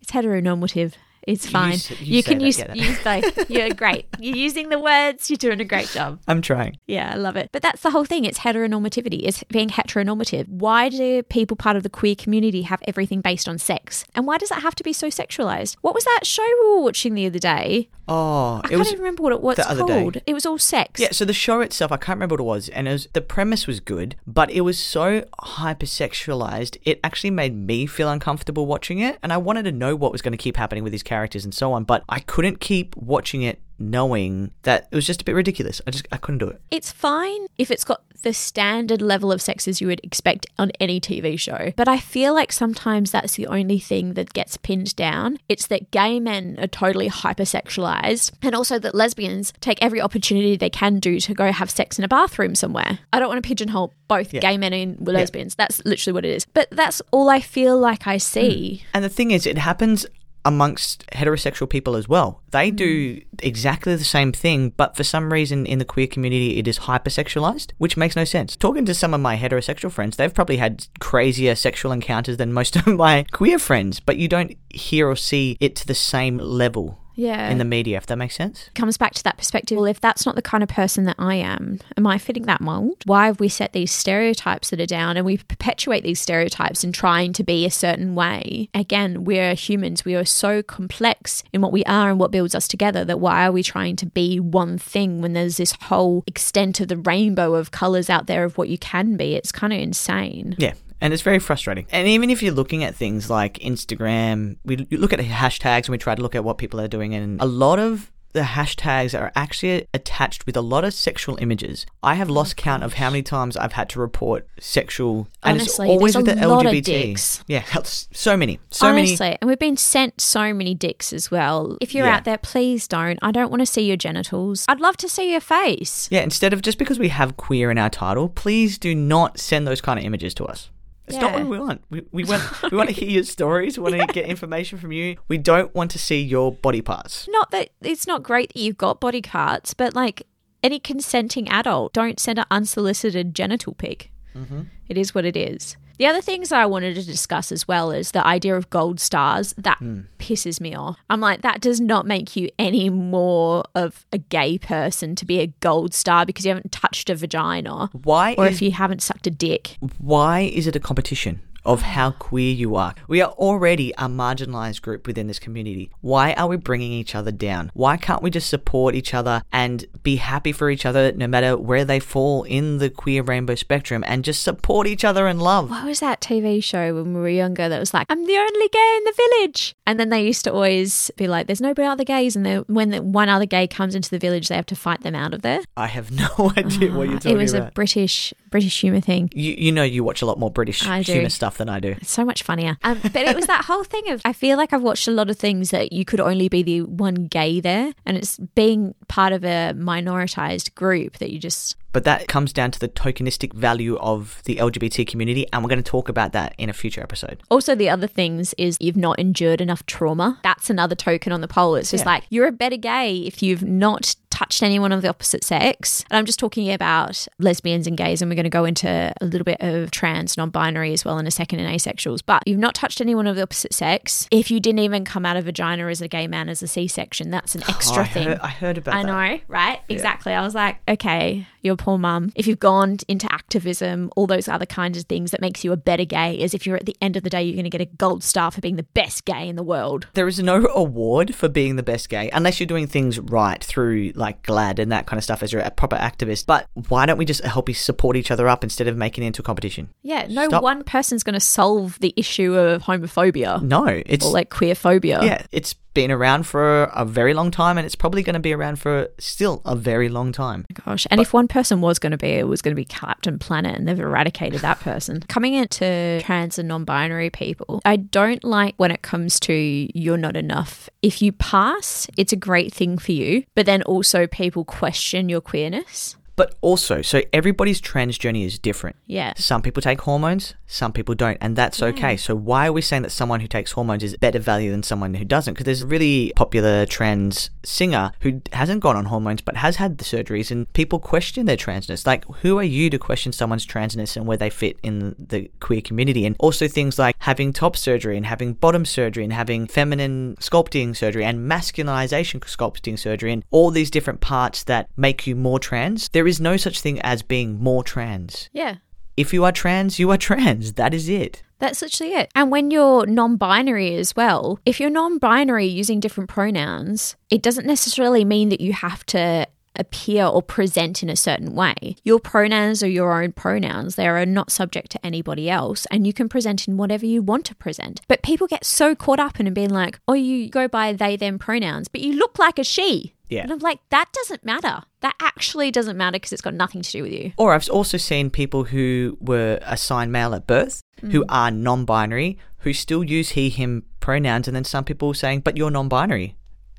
It's 0.01 0.13
heteronormative. 0.13 0.95
It's 1.23 1.49
fine. 1.49 1.75
s- 1.75 1.91
you 2.01 2.17
you 2.17 2.23
can 2.23 2.39
that, 2.39 2.45
use 2.47 2.59
use 2.75 3.03
both. 3.03 3.51
You're 3.51 3.71
great. 3.71 4.07
You're 4.19 4.37
using 4.37 4.69
the 4.71 4.79
words. 4.79 5.29
You're 5.31 5.37
doing 5.37 5.61
a 5.61 5.65
great 5.65 5.89
job. 5.89 6.21
I'm 6.27 6.41
trying. 6.41 6.79
Yeah, 6.87 7.13
I 7.13 7.17
love 7.17 7.37
it. 7.37 7.51
But 7.53 7.63
that's 7.63 7.83
the 7.83 7.91
whole 7.91 8.05
thing. 8.05 8.25
It's 8.25 8.39
heteronormativity. 8.41 9.23
It's 9.25 9.45
being 9.45 9.69
heteronormative. 9.69 10.49
Why 10.49 10.89
do 10.89 11.23
people 11.25 11.57
part 11.57 11.77
of 11.77 11.83
the 11.83 11.91
queer 11.91 12.15
community 12.15 12.63
have 12.63 12.81
everything 12.89 13.21
based 13.21 13.49
on 13.49 13.59
sex? 13.59 14.05
And 14.15 14.27
why 14.27 14.39
does 14.39 14.51
it 14.51 14.59
have 14.59 14.75
to 14.77 14.85
be 14.85 14.93
so 14.93 15.09
sexualized? 15.09 15.77
What 15.83 15.95
was 15.95 16.05
that 16.05 16.21
show 16.25 16.45
we 16.63 16.71
were 16.77 16.83
watching 16.83 17.15
the 17.15 17.27
other 17.27 17.39
day? 17.39 17.89
Oh, 18.09 18.57
I 18.57 18.67
it 18.67 18.69
can't 18.71 18.79
was 18.79 18.89
even 18.89 19.01
remember 19.01 19.23
what 19.23 19.33
it 19.33 19.41
was 19.41 19.57
the 19.57 19.71
other 19.71 19.85
day. 19.87 20.01
called. 20.01 20.17
It 20.27 20.35
was 20.35 20.47
all 20.47 20.59
sex. 20.59 21.01
Yeah, 21.01 21.11
so 21.13 21.25
the 21.25 21.33
show 21.33 21.61
itself, 21.61 21.93
I 21.93 21.97
can't 21.97 22.17
remember 22.17 22.35
what 22.35 22.41
it 22.41 22.45
was, 22.45 22.69
and 22.71 22.89
it 22.89 22.93
was 22.93 23.09
the 23.13 23.21
premise 23.21 23.67
was 23.67 23.81
good, 23.81 24.17
but 24.27 24.51
it 24.51 24.63
was 24.63 24.79
so 24.79 25.25
hypersexualized, 25.43 26.79
it 26.85 27.01
actually 27.05 27.31
made 27.31 27.55
me 27.55 27.87
feel 27.87 28.09
uncomfortable 28.11 28.67
watching 28.67 28.99
it, 29.01 29.19
and 29.23 29.33
I 29.33 29.37
wanted 29.37 29.65
to 29.65 29.73
know 29.73 29.95
what 29.97 30.13
was 30.13 30.23
going 30.23 30.33
to 30.33 30.39
keep 30.39 30.57
happening 30.57 30.83
with 30.85 30.93
these 30.93 31.03
characters 31.03 31.45
and 31.45 31.55
so 31.55 31.73
on, 31.73 31.85
but 31.85 32.05
I 32.09 32.21
couldn't 32.21 32.61
keep 32.61 32.97
watching 32.97 33.43
it 33.43 33.61
knowing 33.79 34.51
that 34.63 34.89
it 34.91 34.95
was 34.97 35.07
just 35.07 35.23
a 35.23 35.25
bit 35.25 35.35
ridiculous. 35.35 35.81
I 35.87 35.93
just 35.93 36.09
I 36.11 36.17
couldn't 36.17 36.39
do 36.39 36.49
it. 36.49 36.61
It's 36.71 36.91
fine 36.91 37.47
if 37.59 37.71
it's 37.71 37.85
got 37.85 38.03
the 38.23 38.33
standard 38.35 39.01
level 39.01 39.31
of 39.33 39.41
sex 39.41 39.69
as 39.69 39.81
you 39.81 39.87
would 39.87 40.01
expect 40.03 40.47
on 40.59 40.71
any 40.81 41.01
TV 41.01 41.39
show. 41.39 41.73
But 41.77 41.89
I 41.89 41.99
feel 41.99 42.35
like 42.35 42.53
sometimes 42.53 43.11
that's 43.11 43.35
the 43.37 43.47
only 43.47 43.79
thing 43.79 44.15
that 44.15 44.33
gets 44.33 44.57
pinned 44.57 44.95
down. 44.97 45.39
It's 45.49 45.67
that 45.69 45.91
gay 45.91 46.19
men 46.21 46.57
are 46.61 46.67
totally 46.67 47.09
hypersexualized 47.09 48.33
and 48.43 48.55
also 48.55 48.79
that 48.79 48.95
lesbians 48.95 49.53
take 49.61 49.79
every 49.83 50.01
opportunity 50.01 50.57
they 50.57 50.71
can 50.71 50.99
do 50.99 51.21
to 51.21 51.35
go 51.35 51.53
have 51.53 51.71
sex 51.71 51.99
in 51.99 52.05
a 52.05 52.09
bathroom 52.09 52.55
somewhere. 52.55 52.99
I 53.13 53.19
don't 53.19 53.29
want 53.29 53.43
to 53.43 53.47
pigeonhole 53.47 53.95
both 54.09 54.33
Yeah. 54.33 54.41
gay 54.41 54.57
men 54.59 54.73
and 54.73 55.07
lesbians. 55.07 55.55
That's 55.55 55.85
literally 55.85 56.15
what 56.15 56.25
it 56.25 56.35
is. 56.35 56.45
But 56.47 56.69
that's 56.71 57.03
all 57.11 57.29
I 57.31 57.41
feel 57.41 57.79
like 57.79 58.07
I 58.07 58.17
see. 58.19 58.83
Mm. 58.83 58.87
And 58.95 59.05
the 59.05 59.09
thing 59.09 59.31
is, 59.31 59.47
it 59.47 59.59
happens 59.59 60.07
amongst 60.45 61.07
heterosexual 61.09 61.69
people 61.69 61.97
as 61.97 62.09
well. 62.09 62.43
They 62.51 62.71
do 62.71 63.17
mm. 63.17 63.25
exactly 63.41 63.95
the 63.95 64.05
same 64.05 64.33
thing, 64.33 64.71
but 64.77 64.97
for 64.97 65.05
some 65.05 65.33
reason 65.33 65.67
in 65.67 65.79
the 65.79 65.85
queer 65.85 66.07
community, 66.07 66.59
it 66.59 66.69
is 66.69 66.81
hypersexualized, 66.81 67.73
which 67.79 67.97
makes 67.97 68.17
no 68.17 68.25
sense. 68.25 68.57
Talking 68.57 68.85
to 68.87 68.95
some 68.95 69.15
of 69.15 69.21
my 69.21 69.37
heterosexual 69.37 69.93
friends, 69.93 70.17
they've 70.17 70.33
probably 70.33 70.57
had 70.57 70.87
crazier 71.01 71.55
sexual 71.55 71.93
encounters 71.93 72.37
than 72.37 72.53
most 72.53 72.77
of 72.77 72.87
my 72.87 73.25
queer 73.33 73.59
friends, 73.59 74.01
but 74.01 74.17
you 74.17 74.29
don't 74.29 74.57
hear 74.71 75.09
or 75.09 75.17
see 75.17 75.57
it 75.61 75.77
to 75.77 75.87
the 75.87 75.95
same 75.95 76.39
level 76.39 76.99
Yeah. 77.19 77.51
in 77.51 77.59
the 77.59 77.65
media, 77.65 77.97
if 77.97 78.07
that 78.07 78.17
makes 78.17 78.37
sense. 78.37 78.71
comes 78.75 78.97
back 78.97 79.13
to 79.15 79.25
that 79.25 79.37
perspective. 79.37 79.77
Well, 79.77 79.87
if 79.87 80.01
that's 80.01 80.25
not 80.25 80.37
the 80.37 80.43
kind 80.43 80.63
of 80.63 80.69
person 80.69 81.05
that 81.05 81.17
I 81.19 81.35
am, 81.35 81.81
am 81.97 82.07
I 82.07 82.17
fitting 82.17 82.45
that 82.47 82.61
mold? 82.61 83.03
Why 83.07 83.27
have 83.27 83.41
we 83.41 83.49
set 83.49 83.73
these 83.73 83.91
stereotypes 83.91 84.71
that 84.71 84.81
are 84.81 84.87
down 84.87 85.17
and 85.17 85.27
we 85.27 85.39
perpetuate 85.39 86.05
these 86.05 86.21
stereotypes 86.21 86.85
in 86.85 86.93
trying 86.93 87.33
to 87.33 87.43
be 87.43 87.67
a 87.67 87.71
certain 87.73 88.15
way? 88.15 88.71
Again, 88.73 89.25
we're 89.25 89.55
humans. 89.55 90.05
We 90.05 90.15
are 90.15 90.25
so 90.25 90.63
complex 90.63 91.43
in 91.53 91.61
what 91.61 91.73
we 91.73 91.83
are 91.85 92.11
and 92.11 92.21
what 92.21 92.31
builds 92.31 92.55
us 92.55 92.69
together 92.69 93.05
that 93.05 93.19
why 93.19 93.45
are 93.47 93.53
we 93.53 93.65
trying 93.65 93.97
to 93.97 94.07
be 94.07 94.39
one 94.39 94.79
thing 94.79 95.21
when 95.21 95.33
there's 95.33 95.57
this 95.57 95.73
whole 95.73 96.23
extent 96.29 96.79
of 96.79 96.87
the 96.87 96.97
rainbow 96.97 97.55
of 97.55 97.73
colors 97.73 98.09
out 98.09 98.29
there 98.29 98.45
of 98.45 98.57
what 98.57 98.69
you 98.69 98.79
can 98.79 99.17
be? 99.17 99.35
It's 99.35 99.51
kind 99.51 99.73
of 99.73 99.81
insane. 99.81 100.55
Yeah. 100.57 100.75
And 101.01 101.13
it's 101.13 101.23
very 101.23 101.39
frustrating. 101.39 101.87
And 101.91 102.09
even 102.09 102.31
if 102.31 102.43
you're 102.43 102.53
looking 102.55 102.83
at 102.85 102.95
things 102.95 103.31
like 103.31 103.55
Instagram, 103.59 104.57
we 104.65 104.87
you 104.91 104.99
look 104.99 105.13
at 105.13 105.21
hashtags 105.21 105.85
and 105.87 105.91
we 105.91 105.99
try 105.99 106.15
to 106.15 106.23
look 106.23 106.35
at 106.35 106.45
what 106.45 106.59
people 106.59 106.81
are 106.81 106.89
doing, 106.89 107.15
and 107.15 107.41
a 107.41 107.47
lot 107.47 107.79
of 107.79 108.11
the 108.35 108.41
hashtags 108.41 109.19
are 109.19 109.33
actually 109.35 109.89
attached 109.95 110.45
with 110.45 110.55
a 110.57 110.61
lot 110.61 110.85
of 110.85 110.93
sexual 110.93 111.39
images. 111.41 111.87
I 112.03 112.15
have 112.15 112.29
lost 112.29 112.57
oh 112.59 112.63
count 112.63 112.83
of 112.85 112.95
how 112.95 113.09
many 113.11 113.23
times 113.23 113.57
I've 113.57 113.73
had 113.73 113.89
to 113.91 114.01
report 114.01 114.47
sexual, 114.61 115.29
and 115.43 115.59
Honestly, 115.61 115.87
it's 115.89 115.91
always 115.93 116.17
with 116.17 116.29
a 116.29 116.35
the 116.35 116.47
lot 116.49 116.67
of 116.67 116.73
LGBT. 116.73 116.85
dicks. 116.85 117.45
Yeah, 117.47 117.65
so 117.85 118.37
many, 118.37 118.61
so 118.71 118.87
many. 118.93 119.09
Honestly, 119.09 119.25
many. 119.29 119.39
and 119.41 119.49
we've 119.49 119.59
been 119.59 119.77
sent 119.79 120.21
so 120.21 120.53
many 120.53 120.75
dicks 120.75 121.13
as 121.13 121.31
well. 121.31 121.79
If 121.81 121.95
you're 121.95 122.07
Yeah. 122.07 122.17
out 122.17 122.25
there, 122.25 122.39
please 122.39 122.87
don't. 122.87 123.19
I 123.23 123.31
don't 123.31 123.51
want 123.51 123.61
to 123.61 123.67
see 123.67 123.83
your 123.83 123.97
genitals. 123.97 124.67
I'd 124.69 124.81
love 124.81 124.97
to 124.99 125.09
see 125.09 125.31
your 125.31 125.41
face. 125.41 126.07
Yeah, 126.11 126.21
instead 126.21 126.53
of 126.53 126.61
just 126.61 126.77
because 126.79 126.99
we 126.99 127.09
have 127.09 127.37
queer 127.37 127.71
in 127.71 127.79
our 127.79 127.91
title, 127.91 128.29
please 128.29 128.77
do 128.79 128.95
not 128.95 129.39
send 129.41 129.67
those 129.67 129.81
kind 129.81 129.99
of 129.99 130.05
images 130.05 130.35
to 130.35 130.45
us. 130.45 130.71
It's 131.09 131.21
not 131.21 131.33
what 131.33 131.47
we 131.47 131.59
want. 131.59 131.83
We, 131.91 132.05
we 132.13 132.25
want 132.25 132.43
we 132.71 132.77
want 132.77 132.89
to 132.89 132.95
hear 132.95 133.09
your 133.09 133.25
stories. 133.25 133.79
We 133.79 133.91
want 133.91 134.01
to 134.01 134.07
get 134.13 134.27
information 134.27 134.79
from 134.79 134.93
you. 134.93 135.17
We 135.29 135.39
don't 135.39 135.75
want 135.75 135.91
to 135.93 135.99
see 135.99 136.21
your 136.21 136.53
body 136.53 136.83
parts. 136.83 137.29
Not 137.31 137.51
that 137.51 137.71
it's 137.81 138.07
not 138.07 138.23
great 138.23 138.53
that 138.55 138.61
you've 138.61 138.79
got 138.79 139.01
body 139.01 139.23
parts, 139.23 139.75
but 139.75 139.95
like 139.95 140.27
any 140.63 140.79
consenting 140.79 141.49
adult, 141.49 141.93
don't 141.93 142.19
send 142.19 142.39
an 142.39 142.45
unsolicited 142.51 143.35
genital 143.35 143.75
pic. 143.75 144.11
Mm-hmm. 144.35 144.63
It 144.89 144.99
is 144.99 145.15
what 145.15 145.25
it 145.25 145.37
is. 145.37 145.77
The 145.99 146.07
other 146.07 146.21
things 146.21 146.51
that 146.51 146.61
I 146.61 146.67
wanted 146.67 146.95
to 146.95 147.05
discuss 147.05 147.51
as 147.51 147.67
well 147.67 147.91
is 147.91 148.13
the 148.13 148.25
idea 148.25 148.57
of 148.57 148.71
gold 148.71 149.01
stars. 149.01 149.53
That 149.59 149.79
hmm. 149.79 150.03
pisses 150.19 150.61
me 150.61 150.75
off. 150.75 150.99
I'm 151.11 151.21
like, 151.21 151.43
that 151.43 151.61
does 151.61 151.81
not 151.81 152.07
make 152.07 152.37
you 152.37 152.49
any 152.59 152.89
more 152.89 153.65
of 153.75 154.07
a 154.13 154.19
gay 154.19 154.59
person 154.59 155.17
to 155.17 155.25
be 155.25 155.41
a 155.41 155.49
gold 155.61 155.93
star 155.93 156.25
because 156.25 156.45
you 156.45 156.51
haven't 156.51 156.71
touched 156.71 157.11
a 157.11 157.17
vagina 157.17 157.91
Why 157.93 158.35
or 158.39 158.47
is 158.47 158.57
if 158.57 158.63
you 158.63 158.71
haven't 158.71 159.03
sucked 159.03 159.27
a 159.27 159.31
dick. 159.31 159.77
why 159.99 160.41
is 160.41 160.67
it 160.67 160.77
a 160.77 160.81
competition 160.81 161.41
of 161.69 161.83
how 161.83 162.13
queer 162.13 162.53
you 162.55 162.77
are? 162.77 162.95
We 163.09 163.21
are 163.21 163.31
already 163.33 163.93
a 163.93 164.09
marginalized 164.09 164.81
group 164.81 165.07
within 165.07 165.27
this 165.27 165.39
community. 165.39 165.91
Why 166.01 166.33
are 166.33 166.49
we 166.49 166.57
bringing 166.57 166.93
each 166.93 167.15
other 167.15 167.31
down? 167.31 167.71
Why 167.75 167.99
can't 167.99 168.23
we 168.23 168.31
just 168.31 168.49
support 168.49 168.95
each 168.95 169.13
other 169.13 169.43
and 169.53 169.85
be 170.03 170.17
happy 170.17 170.51
for 170.51 170.71
each 170.71 170.87
other 170.87 171.13
no 171.13 171.27
matter 171.27 171.59
where 171.59 171.85
they 171.85 172.01
fall 172.01 172.45
in 172.45 172.79
the 172.79 172.89
queer 172.89 173.23
rainbow 173.23 173.55
spectrum 173.55 174.03
and 174.07 174.25
just 174.25 174.43
support 174.43 174.87
each 174.87 175.05
other 175.05 175.27
and 175.27 175.43
love? 175.43 175.69
What 175.69 175.85
was 175.85 176.01
that 176.01 176.23
TV 176.23 176.65
show 176.65 176.95
when 176.95 177.13
we 177.13 177.21
were 177.21 177.29
younger 177.29 177.69
that 177.69 177.79
was 177.79 177.93
like, 177.93 178.07
I'm 178.09 178.25
the 178.25 178.37
only 178.37 178.69
gay 178.69 178.95
in 178.97 179.05
the 179.05 179.29
village? 179.29 179.77
And 179.87 180.01
then 180.01 180.09
they 180.09 180.25
used 180.25 180.45
to 180.45 180.53
always 180.53 181.11
be 181.17 181.29
like, 181.29 181.47
there's 181.47 181.61
no 181.61 181.75
other 181.79 182.05
gays. 182.05 182.35
And 182.35 182.47
then 182.47 182.65
when 182.67 182.91
the 182.91 183.03
one 183.03 183.29
other 183.29 183.47
gay 183.47 183.67
comes 183.67 183.95
into 183.95 184.09
the 184.09 184.19
village, 184.19 184.49
they 184.49 184.57
have 184.57 184.67
to 184.67 184.77
fight 184.77 185.03
them 185.03 185.15
out 185.15 185.35
of 185.35 185.43
there. 185.43 185.61
I 185.77 185.87
have 185.89 186.11
no 186.11 186.29
idea 186.57 186.93
what 186.93 187.11
you're 187.11 187.19
talking 187.19 187.33
about. 187.33 187.33
it 187.33 187.37
was 187.37 187.53
about. 187.53 187.69
a 187.69 187.73
British 187.73 188.33
British 188.51 188.81
humour 188.81 189.01
thing. 189.01 189.31
you, 189.35 189.53
you 189.59 189.71
know 189.71 189.83
you 189.83 190.03
watch 190.03 190.23
a 190.23 190.27
lot 190.27 190.39
more 190.39 190.51
British 190.51 190.81
humor 190.83 191.29
stuff 191.29 191.58
than 191.59 191.69
I 191.69 191.79
do. 191.81 191.91
It's 192.01 192.11
so 192.11 192.25
much 192.25 192.43
funnier. 192.43 192.77
Um, 192.83 192.99
but 193.03 193.17
it 193.17 193.37
was 193.37 193.47
that 193.47 193.67
whole 193.67 193.85
thing 193.85 194.09
of 194.11 194.23
I 194.25 194.33
feel 194.33 194.57
like 194.57 194.73
I've 194.73 194.83
watched 194.83 195.07
a 195.07 195.11
lot 195.13 195.29
of 195.31 195.37
things 195.39 195.71
that 195.71 195.93
you 195.93 196.05
could 196.05 196.21
only 196.21 196.49
be 196.49 196.63
the 196.63 196.83
one 196.83 197.27
gay 197.27 197.61
there, 197.61 197.93
and 198.07 198.17
it's 198.17 198.39
being 198.55 198.95
part 199.09 199.33
of 199.33 199.45
a 199.45 199.75
minoritized 199.77 200.75
group 200.75 201.19
that 201.19 201.31
you 201.31 201.39
just 201.39 201.77
But 201.93 202.05
that 202.05 202.29
comes 202.29 202.53
down 202.53 202.71
to 202.73 202.79
the 202.79 202.89
tokenistic 202.89 203.53
value 203.55 203.97
of 203.99 204.41
the 204.45 204.57
LGBT 204.57 205.07
community, 205.07 205.47
and 205.53 205.63
we're 205.63 205.69
going 205.69 205.83
to 205.83 205.91
talk 205.91 206.09
about 206.09 206.33
that 206.33 206.55
in 206.59 206.69
a 206.69 206.73
future 206.73 207.03
episode. 207.03 207.43
Also, 207.51 207.75
the 207.75 207.89
other 207.89 208.07
things 208.07 208.55
is 208.59 208.77
you've 208.81 208.97
not 208.97 209.19
endured 209.19 209.61
enough 209.61 209.85
trauma. 209.87 210.39
That's 210.43 210.71
another 210.71 210.95
token 210.95 211.33
on 211.33 211.41
the 211.41 211.49
pole. 211.49 211.75
It's 211.77 211.91
just 211.91 212.05
Yeah. 212.05 212.11
like 212.13 212.25
you're 212.31 212.47
a 212.47 212.53
better 212.53 212.77
gay 212.77 213.19
if 213.19 213.43
you've 213.43 213.63
not 213.65 214.15
touched 214.39 214.63
anyone 214.63 214.93
of 214.93 215.03
the 215.03 215.09
opposite 215.09 215.43
sex. 215.43 216.05
And 216.11 216.17
I'm 216.17 216.25
just 216.25 216.39
talking 216.39 216.71
about 216.73 217.27
lesbians 217.41 217.89
and 217.89 217.97
gays, 217.97 218.23
and 218.23 218.31
we're 218.31 218.37
going 218.37 218.45
to 218.45 218.51
go 218.51 218.65
into 218.65 219.13
a 219.21 219.25
little 219.25 219.45
bit 219.45 219.57
of 219.61 219.91
trans, 219.91 220.37
non 220.37 220.51
binary 220.51 220.93
as 220.93 221.05
well 221.05 221.19
in 221.19 221.27
a 221.27 221.31
second, 221.31 221.59
and 221.59 221.69
asexuals. 221.69 222.21
But 222.25 222.47
you've 222.47 222.59
not 222.59 222.75
touched 222.77 223.01
anyone 223.01 223.27
of 223.27 223.35
the 223.35 223.43
opposite 223.43 223.75
sex. 223.75 224.29
If 224.31 224.51
you 224.51 224.61
didn't 224.61 224.79
even 224.79 225.05
come 225.05 225.27
out 225.27 225.37
of 225.37 225.47
vagina 225.47 225.89
as 225.89 226.01
a 226.01 226.07
gay 226.09 226.29
man 226.29 226.49
as 226.49 226.63
a 226.63 226.69
C 226.69 226.87
section, 226.87 227.31
that's 227.31 227.57
an 227.57 227.63
extra 227.69 227.99
Oh, 227.99 228.03
I 228.03 228.07
thing. 228.07 228.29
Heard, 228.29 228.39
I 228.39 228.49
heard 228.49 228.79
about 228.79 228.95
I 228.95 229.03
that. 229.03 229.07
know, 229.09 229.41
right? 229.49 229.81
Exactly. 229.89 230.33
I 230.33 230.43
was 230.43 230.55
like, 230.55 230.77
okay, 230.87 231.47
you're 231.63 231.75
a 231.75 231.77
poor 231.77 231.99
mum. 231.99 232.33
If 232.35 232.47
you've 232.47 232.59
gone 232.61 232.99
into 233.09 233.31
activism, 233.33 234.11
all 234.17 234.27
those 234.27 234.49
other 234.49 234.67
kinds 234.67 234.99
of 234.99 235.05
things 235.05 235.31
that 235.31 235.41
makes 235.41 235.65
you 235.65 235.73
a 235.73 235.77
better 235.77 236.05
gay, 236.05 236.35
is 236.39 236.55
if 236.55 236.67
you're 236.67 236.77
at 236.77 236.87
the 236.87 236.97
end 237.01 237.17
of 237.17 237.23
the 237.23 237.31
day, 237.31 237.43
you're 237.43 237.55
going 237.55 237.65
to 237.65 237.71
get 237.71 237.81
a 237.81 237.87
gold 237.87 238.23
star 238.23 238.51
for 238.51 238.61
being 238.61 238.77
the 238.77 238.83
best 238.83 239.25
gay 239.25 239.49
in 239.49 239.57
the 239.57 239.63
world. 239.63 240.07
There 240.15 240.29
is 240.29 240.39
no 240.39 240.67
award 240.75 241.35
for 241.35 241.49
being 241.49 241.77
the 241.77 241.83
best 241.83 242.09
gay 242.09 242.31
unless 242.33 242.61
you're 242.61 242.67
doing 242.67 242.87
things 242.87 243.19
right 243.19 243.63
through 243.63 244.13
like 244.15 244.43
GLAAD 244.43 244.79
and 244.79 244.93
that 244.93 245.07
kind 245.07 245.19
of 245.19 245.25
stuff 245.25 245.43
as 245.43 245.53
you're 245.53 245.63
a 245.63 245.71
proper 245.71 245.97
activist. 245.97 246.47
But 246.47 246.67
why 246.89 247.07
don't 247.07 247.19
we 247.19 247.25
just 247.25 247.43
help 247.45 247.69
you 247.69 247.75
support 247.75 248.17
each 248.17 248.31
other 248.31 248.49
up 248.49 248.63
instead 248.65 248.87
of 248.89 248.97
making 248.97 249.25
it 249.25 249.29
into 249.29 249.43
a 249.43 249.45
competition? 249.45 249.89
Yeah, 250.03 250.27
no 250.29 250.49
Stop. 250.49 250.63
one 250.63 250.85
person's 250.85 251.23
going 251.23 251.35
to 251.35 251.41
solve 251.41 251.99
the 252.01 252.15
issue 252.17 252.55
of 252.55 252.83
homophobia 252.83 253.63
No, 253.63 253.87
it's 253.87 254.25
or 254.27 254.33
like 254.33 254.51
queer 254.51 254.75
phobia. 254.75 255.21
yeah, 255.23 255.45
it's 255.53 255.75
been 255.99 256.13
around 256.13 256.45
for 256.47 256.85
a 256.95 257.05
very 257.05 257.35
long 257.35 257.51
time 257.51 257.77
and 257.77 257.85
it's 257.85 257.97
probably 257.97 258.23
going 258.23 258.35
to 258.35 258.39
be 258.39 258.53
around 258.53 258.77
for 258.77 259.09
still 259.19 259.61
a 259.65 259.75
very 259.75 260.09
long 260.09 260.31
time. 260.31 260.65
Oh 260.71 260.81
gosh, 260.85 261.09
and 261.11 261.21
if 261.21 261.33
one 261.33 261.49
person 261.49 261.81
was 261.81 261.99
going 261.99 262.13
to 262.13 262.17
be, 262.17 262.29
it 262.29 262.47
was 262.47 262.63
going 262.63 262.71
to 262.71 262.81
be 262.81 262.85
Captain 262.85 263.37
Planet, 263.37 263.75
and 263.77 263.89
they've 263.89 263.99
eradicated 263.99 264.61
that 264.61 264.79
person. 264.79 265.21
Coming 265.29 265.55
into 265.55 266.21
trans 266.23 266.57
and 266.57 266.69
non 266.69 266.85
binary 266.85 267.31
people, 267.31 267.81
I 267.85 267.97
don't 267.97 268.45
like 268.45 268.77
when 268.77 268.93
it 268.93 269.03
comes 269.03 269.41
to 269.41 269.53
you're 269.53 270.17
not 270.17 270.37
enough. 270.37 270.89
If 271.03 271.21
you 271.21 271.33
pass, 271.33 272.07
it's 272.17 272.33
a 272.33 272.37
great 272.37 272.73
thing 272.73 272.97
for 272.97 273.11
you, 273.11 273.43
but 273.57 273.67
then 273.67 273.83
also 273.83 274.29
people 274.29 274.65
question 274.65 275.29
your 275.29 275.41
queerness. 275.41 276.15
But 276.39 276.55
also, 276.61 277.03
so 277.03 277.21
everybody's 277.33 277.81
trans 277.81 278.17
journey 278.17 278.45
is 278.45 278.59
different. 278.59 278.97
Yeah. 279.07 279.33
Some 279.37 279.61
people 279.61 279.83
take 279.83 280.01
hormones, 280.03 280.55
some 280.69 280.93
people 280.93 281.17
don't, 281.17 281.37
and 281.41 281.57
that's 281.57 281.83
okay. 281.83 282.17
So 282.17 282.37
why 282.37 282.69
are 282.69 282.73
we 282.73 282.81
saying 282.81 283.03
that 283.03 283.11
someone 283.11 283.41
who 283.41 283.49
takes 283.49 283.73
hormones 283.73 284.05
is 284.05 284.17
better 284.17 284.39
value 284.39 284.71
than 284.71 284.85
someone 284.85 285.15
who 285.15 285.25
doesn't? 285.25 285.55
Because 285.55 285.65
there's 285.65 285.83
a 285.83 285.87
really 285.87 286.33
popular 286.37 286.87
trans 286.87 287.51
singer 287.65 288.13
who 288.21 288.41
hasn't 288.53 288.81
gone 288.81 288.95
on 288.95 289.07
hormones 289.07 289.41
but 289.41 289.57
has 289.57 289.77
had 289.77 289.99
the 289.99 290.05
surgeries, 290.05 290.53
and 290.53 290.73
people 290.75 291.01
question 291.01 291.47
their 291.47 291.57
transness. 291.57 292.07
Like, 292.07 292.25
who 292.43 292.57
are 292.59 292.63
you 292.63 292.89
to 292.91 292.99
question 293.01 293.33
someone's 293.33 293.67
transness 293.67 294.17
and 294.17 294.25
where 294.25 294.37
they 294.37 294.49
fit 294.49 294.79
in 294.85 295.17
the 295.19 295.51
queer 295.59 295.81
community? 295.81 296.25
And 296.25 296.37
also 296.39 296.69
things 296.69 297.01
like 297.01 297.17
having 297.19 297.53
top 297.53 297.77
surgery 297.77 298.17
and 298.17 298.27
having 298.27 298.53
bottom 298.53 298.85
surgery 298.85 299.25
and 299.25 299.33
having 299.33 299.67
feminine 299.67 300.37
sculpting 300.39 300.97
surgery 300.97 301.25
and 301.25 301.51
masculinization 301.51 302.39
sculpting 302.43 302.97
surgery 302.97 303.33
and 303.33 303.43
all 303.51 303.73
these 303.73 303.91
different 303.91 304.21
parts 304.21 304.63
that 304.65 304.89
make 304.97 305.27
you 305.27 305.35
more 305.35 305.59
trans. 305.59 306.09
There 306.11 306.28
is 306.29 306.41
no 306.41 306.57
such 306.57 306.81
thing 306.81 307.01
as 307.01 307.23
being 307.23 307.59
more 307.59 307.83
trans. 307.83 308.49
Yeah. 308.53 308.77
If 309.17 309.33
you 309.33 309.45
are 309.45 309.53
trans, 309.53 309.99
you 309.99 310.11
are 310.11 310.17
trans. 310.17 310.75
That 310.75 310.95
is 310.95 311.09
it. 311.09 311.43
That's 311.59 311.83
literally 311.83 312.15
it. 312.15 312.31
And 312.37 312.51
when 312.51 312.71
you're 312.71 313.05
non 313.07 313.37
binary 313.37 313.97
as 313.97 314.15
well, 314.15 314.61
if 314.65 314.79
you're 314.79 314.91
non 314.91 315.19
binary 315.19 315.67
using 315.67 315.99
different 315.99 316.31
pronouns, 316.31 317.17
it 317.31 317.43
doesn't 317.43 317.67
necessarily 317.67 318.25
mean 318.25 318.49
that 318.51 318.61
you 318.61 318.73
have 318.73 319.05
to 319.07 319.49
appear 319.79 320.25
or 320.27 320.43
present 320.43 321.03
in 321.03 321.09
a 321.09 321.17
certain 321.17 321.55
way. 321.55 321.97
Your 322.03 322.19
pronouns 322.19 322.83
are 322.83 322.89
your 322.89 323.23
own 323.23 323.33
pronouns. 323.33 323.95
They 323.95 324.09
are 324.09 324.27
not 324.27 324.51
subject 324.51 324.91
to 324.93 325.07
anybody 325.07 325.49
else, 325.49 325.87
and 325.91 326.07
you 326.07 326.13
can 326.13 326.29
present 326.29 326.67
in 326.69 326.77
whatever 326.77 327.07
you 327.07 327.23
want 327.23 327.45
to 327.47 327.55
present. 327.55 328.01
But 328.09 328.23
people 328.23 328.47
get 328.47 328.65
so 328.65 328.95
caught 328.95 329.21
up 329.21 329.41
in 329.41 329.53
being 329.55 329.71
like, 329.71 330.01
oh, 330.09 330.15
you 330.15 330.49
go 330.49 330.69
by 330.69 330.93
they, 330.93 331.17
them 331.17 331.39
pronouns, 331.39 331.89
but 331.89 332.01
you 332.01 332.15
look 332.15 332.39
like 332.39 332.59
a 332.59 332.65
she. 332.65 333.15
Yeah. 333.29 333.43
And 333.43 333.53
I'm 333.53 333.59
like, 333.59 333.81
that 333.91 334.13
doesn't 334.13 334.45
matter. 334.45 334.83
That 335.01 335.15
actually 335.21 335.71
doesn't 335.71 335.97
matter 335.97 336.17
because 336.17 336.33
it's 336.33 336.43
got 336.43 336.55
nothing 336.55 336.83
to 336.83 336.91
do 336.91 337.03
with 337.03 337.13
you. 337.13 337.33
Or 337.37 337.55
I've 337.55 337.69
also 337.71 337.97
seen 337.97 338.31
people 338.31 338.65
who 338.65 339.17
were 339.21 339.59
assigned 339.63 340.11
male 340.11 340.35
at 340.35 340.47
birth, 340.47 340.83
who 341.01 341.23
mm. 341.23 341.27
are 341.29 341.51
non 341.51 341.85
binary, 341.85 342.39
who 342.59 342.73
still 342.73 343.05
use 343.05 343.31
he, 343.31 343.49
him 343.49 343.85
pronouns, 344.01 344.49
and 344.49 344.57
then 344.57 344.65
some 344.65 344.85
people 344.85 345.15
saying, 345.15 345.41
but 345.41 345.57
you're 345.57 345.71
non 345.71 345.89
binary. 345.89 346.37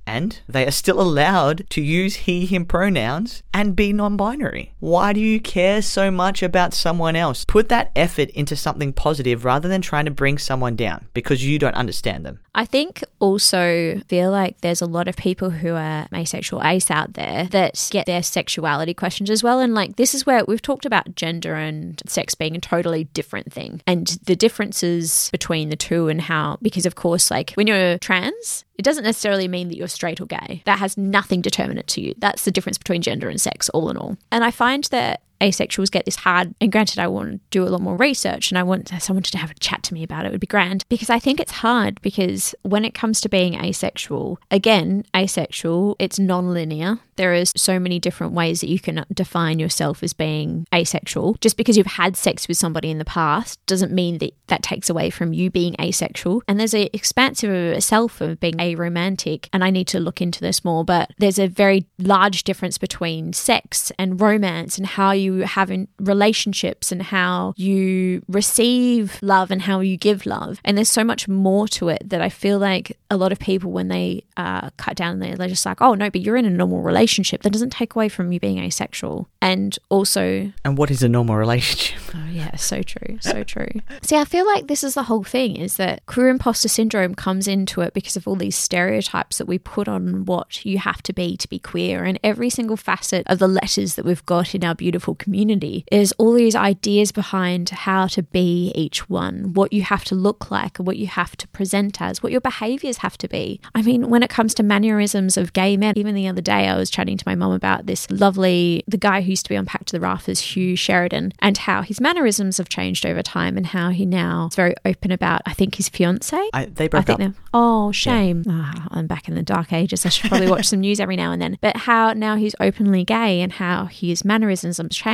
And 0.10 0.40
they 0.50 0.66
are 0.66 0.72
still 0.72 1.00
allowed 1.00 1.70
to 1.70 1.82
use 1.82 2.16
he, 2.16 2.48
him 2.48 2.66
pronouns 2.66 3.44
and 3.54 3.76
be 3.76 3.94
non 3.94 4.18
binary. 4.18 4.74
Why 4.80 5.14
do 5.14 5.20
you 5.20 5.40
care 5.40 5.84
so 5.84 6.10
much 6.10 6.42
about 6.42 6.74
someone 6.74 7.16
else? 7.16 7.46
Put 7.46 7.70
that 7.70 7.92
effort 7.96 8.30
into 8.32 8.56
something 8.56 8.92
positive 8.92 9.46
rather 9.46 9.70
than 9.70 9.82
trying 9.82 10.06
to 10.06 10.12
bring 10.12 10.40
someone 10.40 10.76
down 10.76 11.08
because 11.14 11.46
you 11.46 11.60
don't 11.60 11.76
understand 11.76 12.26
them. 12.26 12.40
I 12.56 12.66
think 12.66 13.04
also 13.20 14.02
feel 14.08 14.32
like 14.32 14.62
there's 14.62 14.82
a 14.82 14.88
lot 14.88 15.08
of 15.08 15.16
people 15.16 15.52
who 15.52 15.76
are 15.76 16.08
asexual 16.14 16.64
ace 16.64 16.90
out 16.90 17.14
there 17.14 17.46
that 17.52 17.88
get 17.92 18.08
their 18.08 18.24
sexuality 18.24 18.96
questions 18.96 19.30
as 19.30 19.44
well. 19.44 19.60
And 19.60 19.76
like 19.76 19.96
this 19.96 20.16
is 20.16 20.26
where 20.26 20.44
we've 20.46 20.62
talked 20.62 20.86
about 20.86 21.16
gender 21.16 21.54
and 21.54 22.02
sex 22.08 22.34
being 22.34 22.56
a 22.56 22.60
totally 22.60 23.04
different 23.06 23.54
thing 23.54 23.82
and 23.86 24.08
the 24.24 24.36
differences 24.36 25.30
between 25.32 25.70
the 25.70 25.76
two 25.76 26.08
and 26.08 26.22
how 26.22 26.58
because 26.62 26.86
of 26.86 26.96
course 26.96 27.30
like 27.30 27.52
when 27.54 27.68
you're 27.68 28.00
trans, 28.00 28.66
it 28.80 28.84
doesn't 28.84 29.04
necessarily 29.04 29.50
mean 29.50 29.68
that 29.68 29.76
you're 29.76 29.90
straight 29.90 30.22
or 30.22 30.26
gay. 30.26 30.62
That 30.64 30.80
has 30.80 30.98
nothing 30.98 31.42
determinate 31.42 31.88
to 31.88 32.02
you. 32.02 32.14
That's 32.18 32.46
the 32.46 32.52
difference 32.52 32.78
between 32.78 33.02
gender 33.02 33.28
and 33.28 33.40
sex, 33.40 33.68
all 33.68 33.90
in 33.90 33.98
all. 33.98 34.18
And 34.32 34.42
I 34.42 34.52
find 34.52 34.86
that 34.86 35.22
asexuals 35.42 35.92
get 35.92 36.06
this 36.06 36.18
hard 36.18 36.54
and 36.60 36.72
granted 36.72 37.00
i 37.00 37.08
want 37.08 37.32
to 37.32 37.40
do 37.50 37.64
a 37.64 37.70
lot 37.70 37.82
more 37.82 37.96
research 37.96 38.52
and 38.52 38.58
i 38.58 38.64
want 38.64 38.90
someone 39.00 39.24
to 39.24 39.38
have 39.38 39.52
a 39.52 39.56
chat 39.56 39.84
to 39.84 39.94
me 39.94 40.04
about 40.04 40.26
it, 40.26 40.30
it 40.30 40.32
would 40.32 40.42
be 40.42 40.48
grand. 40.48 40.84
Because 40.90 41.10
i 41.10 41.20
think 41.20 41.40
it's 41.40 41.52
hard 41.52 42.02
because 42.02 42.56
when 42.64 42.86
it 42.86 42.94
comes 42.94 43.22
to 43.22 43.30
being 43.30 43.56
asexual 43.56 44.40
again 44.52 45.04
asexual 45.16 45.96
it's 46.00 46.20
non-linear. 46.20 47.00
There 47.16 47.34
is 47.34 47.52
so 47.58 47.80
many 47.80 48.00
different 48.00 48.32
ways 48.32 48.62
that 48.62 48.70
you 48.70 48.80
can 48.80 49.04
define 49.14 49.60
yourself 49.60 50.04
as 50.04 50.14
being 50.14 50.66
asexual. 50.74 51.36
Just 51.42 51.58
because 51.58 51.76
you've 51.76 51.86
had 51.86 52.16
sex 52.16 52.48
with 52.48 52.56
somebody 52.56 52.90
in 52.90 52.98
the 52.98 53.04
past 53.04 53.60
doesn't 53.66 53.92
mean 53.92 54.20
that 54.20 54.34
that 54.48 54.64
takes 54.64 54.90
away 54.90 55.10
from 55.10 55.34
you 55.34 55.52
being 55.52 55.76
asexual. 55.82 56.42
And 56.48 56.58
there's 56.58 56.74
an 56.74 56.88
expansive 56.94 57.84
self 57.84 58.22
of 58.22 58.40
being 58.40 58.56
aromantic 58.56 59.48
and 59.52 59.64
i 59.64 59.70
need 59.70 59.88
to 59.88 60.00
look 60.00 60.22
into 60.22 60.40
this 60.40 60.64
more 60.64 60.84
but 60.86 61.12
there's 61.18 61.40
a 61.40 61.48
very 61.48 61.86
large 61.98 62.44
difference 62.44 62.78
between 62.78 63.34
sex 63.34 63.92
and 63.98 64.22
romance 64.22 64.78
and 64.78 64.88
how 64.88 65.12
you 65.12 65.29
have 65.38 65.72
in 65.72 65.88
relationships 66.00 66.92
and 66.92 67.02
how 67.02 67.54
you 67.58 68.22
receive 68.28 69.20
love 69.22 69.52
and 69.52 69.62
how 69.62 69.80
you 69.80 69.98
give 69.98 70.26
love. 70.26 70.60
And 70.64 70.78
there's 70.78 70.90
so 70.90 71.04
much 71.04 71.28
more 71.28 71.68
to 71.70 71.90
it 71.90 72.10
that 72.10 72.22
I 72.22 72.30
feel 72.30 72.60
like 72.60 72.98
a 73.10 73.18
lot 73.18 73.32
of 73.32 73.40
people, 73.40 73.72
when 73.72 73.88
they 73.88 74.24
uh, 74.38 74.70
cut 74.78 74.96
down, 74.96 75.20
there, 75.20 75.36
they're 75.36 75.48
just 75.48 75.66
like, 75.66 75.82
oh, 75.82 75.94
no, 75.94 76.10
but 76.10 76.22
you're 76.22 76.38
in 76.38 76.46
a 76.46 76.50
normal 76.50 76.82
relationship. 76.82 77.42
That 77.42 77.52
doesn't 77.52 77.72
take 77.72 77.96
away 77.96 78.10
from 78.10 78.32
you 78.32 78.40
being 78.40 78.60
asexual. 78.60 79.28
And 79.42 79.78
also, 79.90 80.52
And 80.64 80.78
what 80.78 80.92
is 80.92 81.02
a 81.04 81.10
normal 81.10 81.36
relationship? 81.36 82.00
Oh 82.16 82.28
yeah, 82.32 82.56
so 82.56 82.82
true, 82.82 83.18
so 83.22 83.44
true. 83.44 83.70
See, 84.02 84.16
I 84.16 84.26
feel 84.26 84.46
like 84.46 84.68
this 84.68 84.84
is 84.84 84.96
the 84.96 85.04
whole 85.04 85.24
thing 85.24 85.56
is 85.56 85.78
that 85.78 86.06
queer 86.08 86.30
imposter 86.30 86.68
syndrome 86.68 87.14
comes 87.14 87.48
into 87.48 87.82
it 87.82 87.94
because 87.94 88.16
of 88.16 88.28
all 88.28 88.36
these 88.36 88.56
stereotypes 88.56 89.38
that 89.38 89.46
we 89.46 89.60
put 89.60 89.88
on 89.88 90.26
what 90.26 90.66
you 90.66 90.80
have 90.80 91.04
to 91.04 91.14
be 91.14 91.38
to 91.38 91.48
be 91.48 91.60
queer 91.60 92.04
and 92.04 92.20
every 92.24 92.50
single 92.50 92.78
facet 92.78 93.26
of 93.28 93.38
the 93.40 93.48
letters 93.48 93.96
that 93.96 94.06
we've 94.06 94.26
got 94.26 94.56
in 94.56 94.64
our 94.64 94.74
beautiful 94.74 95.14
community 95.20 95.86
is 95.92 96.12
all 96.14 96.34
these 96.34 96.56
ideas 96.56 97.12
behind 97.12 97.70
how 97.70 98.08
to 98.08 98.24
be 98.24 98.72
each 98.76 99.10
one, 99.10 99.54
what 99.54 99.72
you 99.74 99.84
have 99.84 100.04
to 100.06 100.16
look 100.16 100.50
like, 100.50 100.78
what 100.78 100.98
you 100.98 101.08
have 101.08 101.36
to 101.38 101.48
present 101.50 102.02
as, 102.02 102.24
what 102.24 102.32
your 102.32 102.42
behaviors 102.42 102.98
have 102.98 103.18
to 103.20 103.28
be. 103.28 103.60
I 103.76 103.82
mean, 103.82 104.10
when 104.10 104.24
it 104.24 104.30
comes 104.30 104.54
to 104.56 104.64
mannerisms 104.64 105.38
of 105.38 105.54
gay 105.54 105.78
men, 105.78 105.94
even 105.98 106.16
the 106.16 106.28
other 106.28 106.42
day 106.42 106.68
I 106.68 106.78
was 106.78 106.90
chatting 106.90 107.18
to 107.18 107.24
my 107.28 107.36
mum 107.36 107.52
about 107.52 107.86
this 107.86 108.10
lovely 108.10 108.84
the 108.88 108.98
guy 108.98 109.22
who 109.22 109.32
used 109.32 109.46
to 109.46 109.50
be 109.50 109.58
on 109.58 109.66
Packed 109.66 109.88
to 109.88 109.94
the 109.94 110.00
Rafters, 110.00 110.40
Hugh 110.40 110.76
Sheridan, 110.76 111.34
and 111.40 111.58
how 111.58 111.82
his 111.82 112.02
mannerisms 112.02 112.58
have 112.58 112.70
changed 112.70 113.06
over 113.06 113.22
time 113.22 113.58
and 113.58 113.68
how 113.68 113.90
he 113.90 114.06
now 114.06 114.48
is 114.50 114.56
very 114.56 114.76
open 114.86 115.12
about 115.12 115.42
I 115.46 115.54
think 115.54 115.76
his 115.76 115.90
fiance. 115.90 116.38
I, 116.54 116.66
they 116.66 116.86
I 116.86 116.88
broke 116.88 117.06
think 117.08 117.22
up. 117.22 117.34
Oh, 117.54 117.92
shame. 117.92 118.44
Ah, 118.48 118.88
I'm 118.92 119.08
back 119.08 119.28
in 119.28 119.36
the 119.36 119.44
dark 119.44 119.74
ages. 119.74 120.06
I 120.06 120.10
should 120.10 120.30
probably 120.30 120.50
watch 120.50 120.68
some 120.68 120.80
news 120.80 121.00
every 121.00 121.16
now 121.16 121.32
and 121.32 121.42
then. 121.42 121.58
But 121.62 121.78
how 121.78 122.14
now 122.14 122.36
he's 122.36 122.56
openly 122.60 123.04
gay 123.04 123.42
and 123.42 123.52
how 123.54 123.86
his 123.86 124.24
mannerisms 124.24 124.78
have 124.78 124.90
changed. 124.90 125.09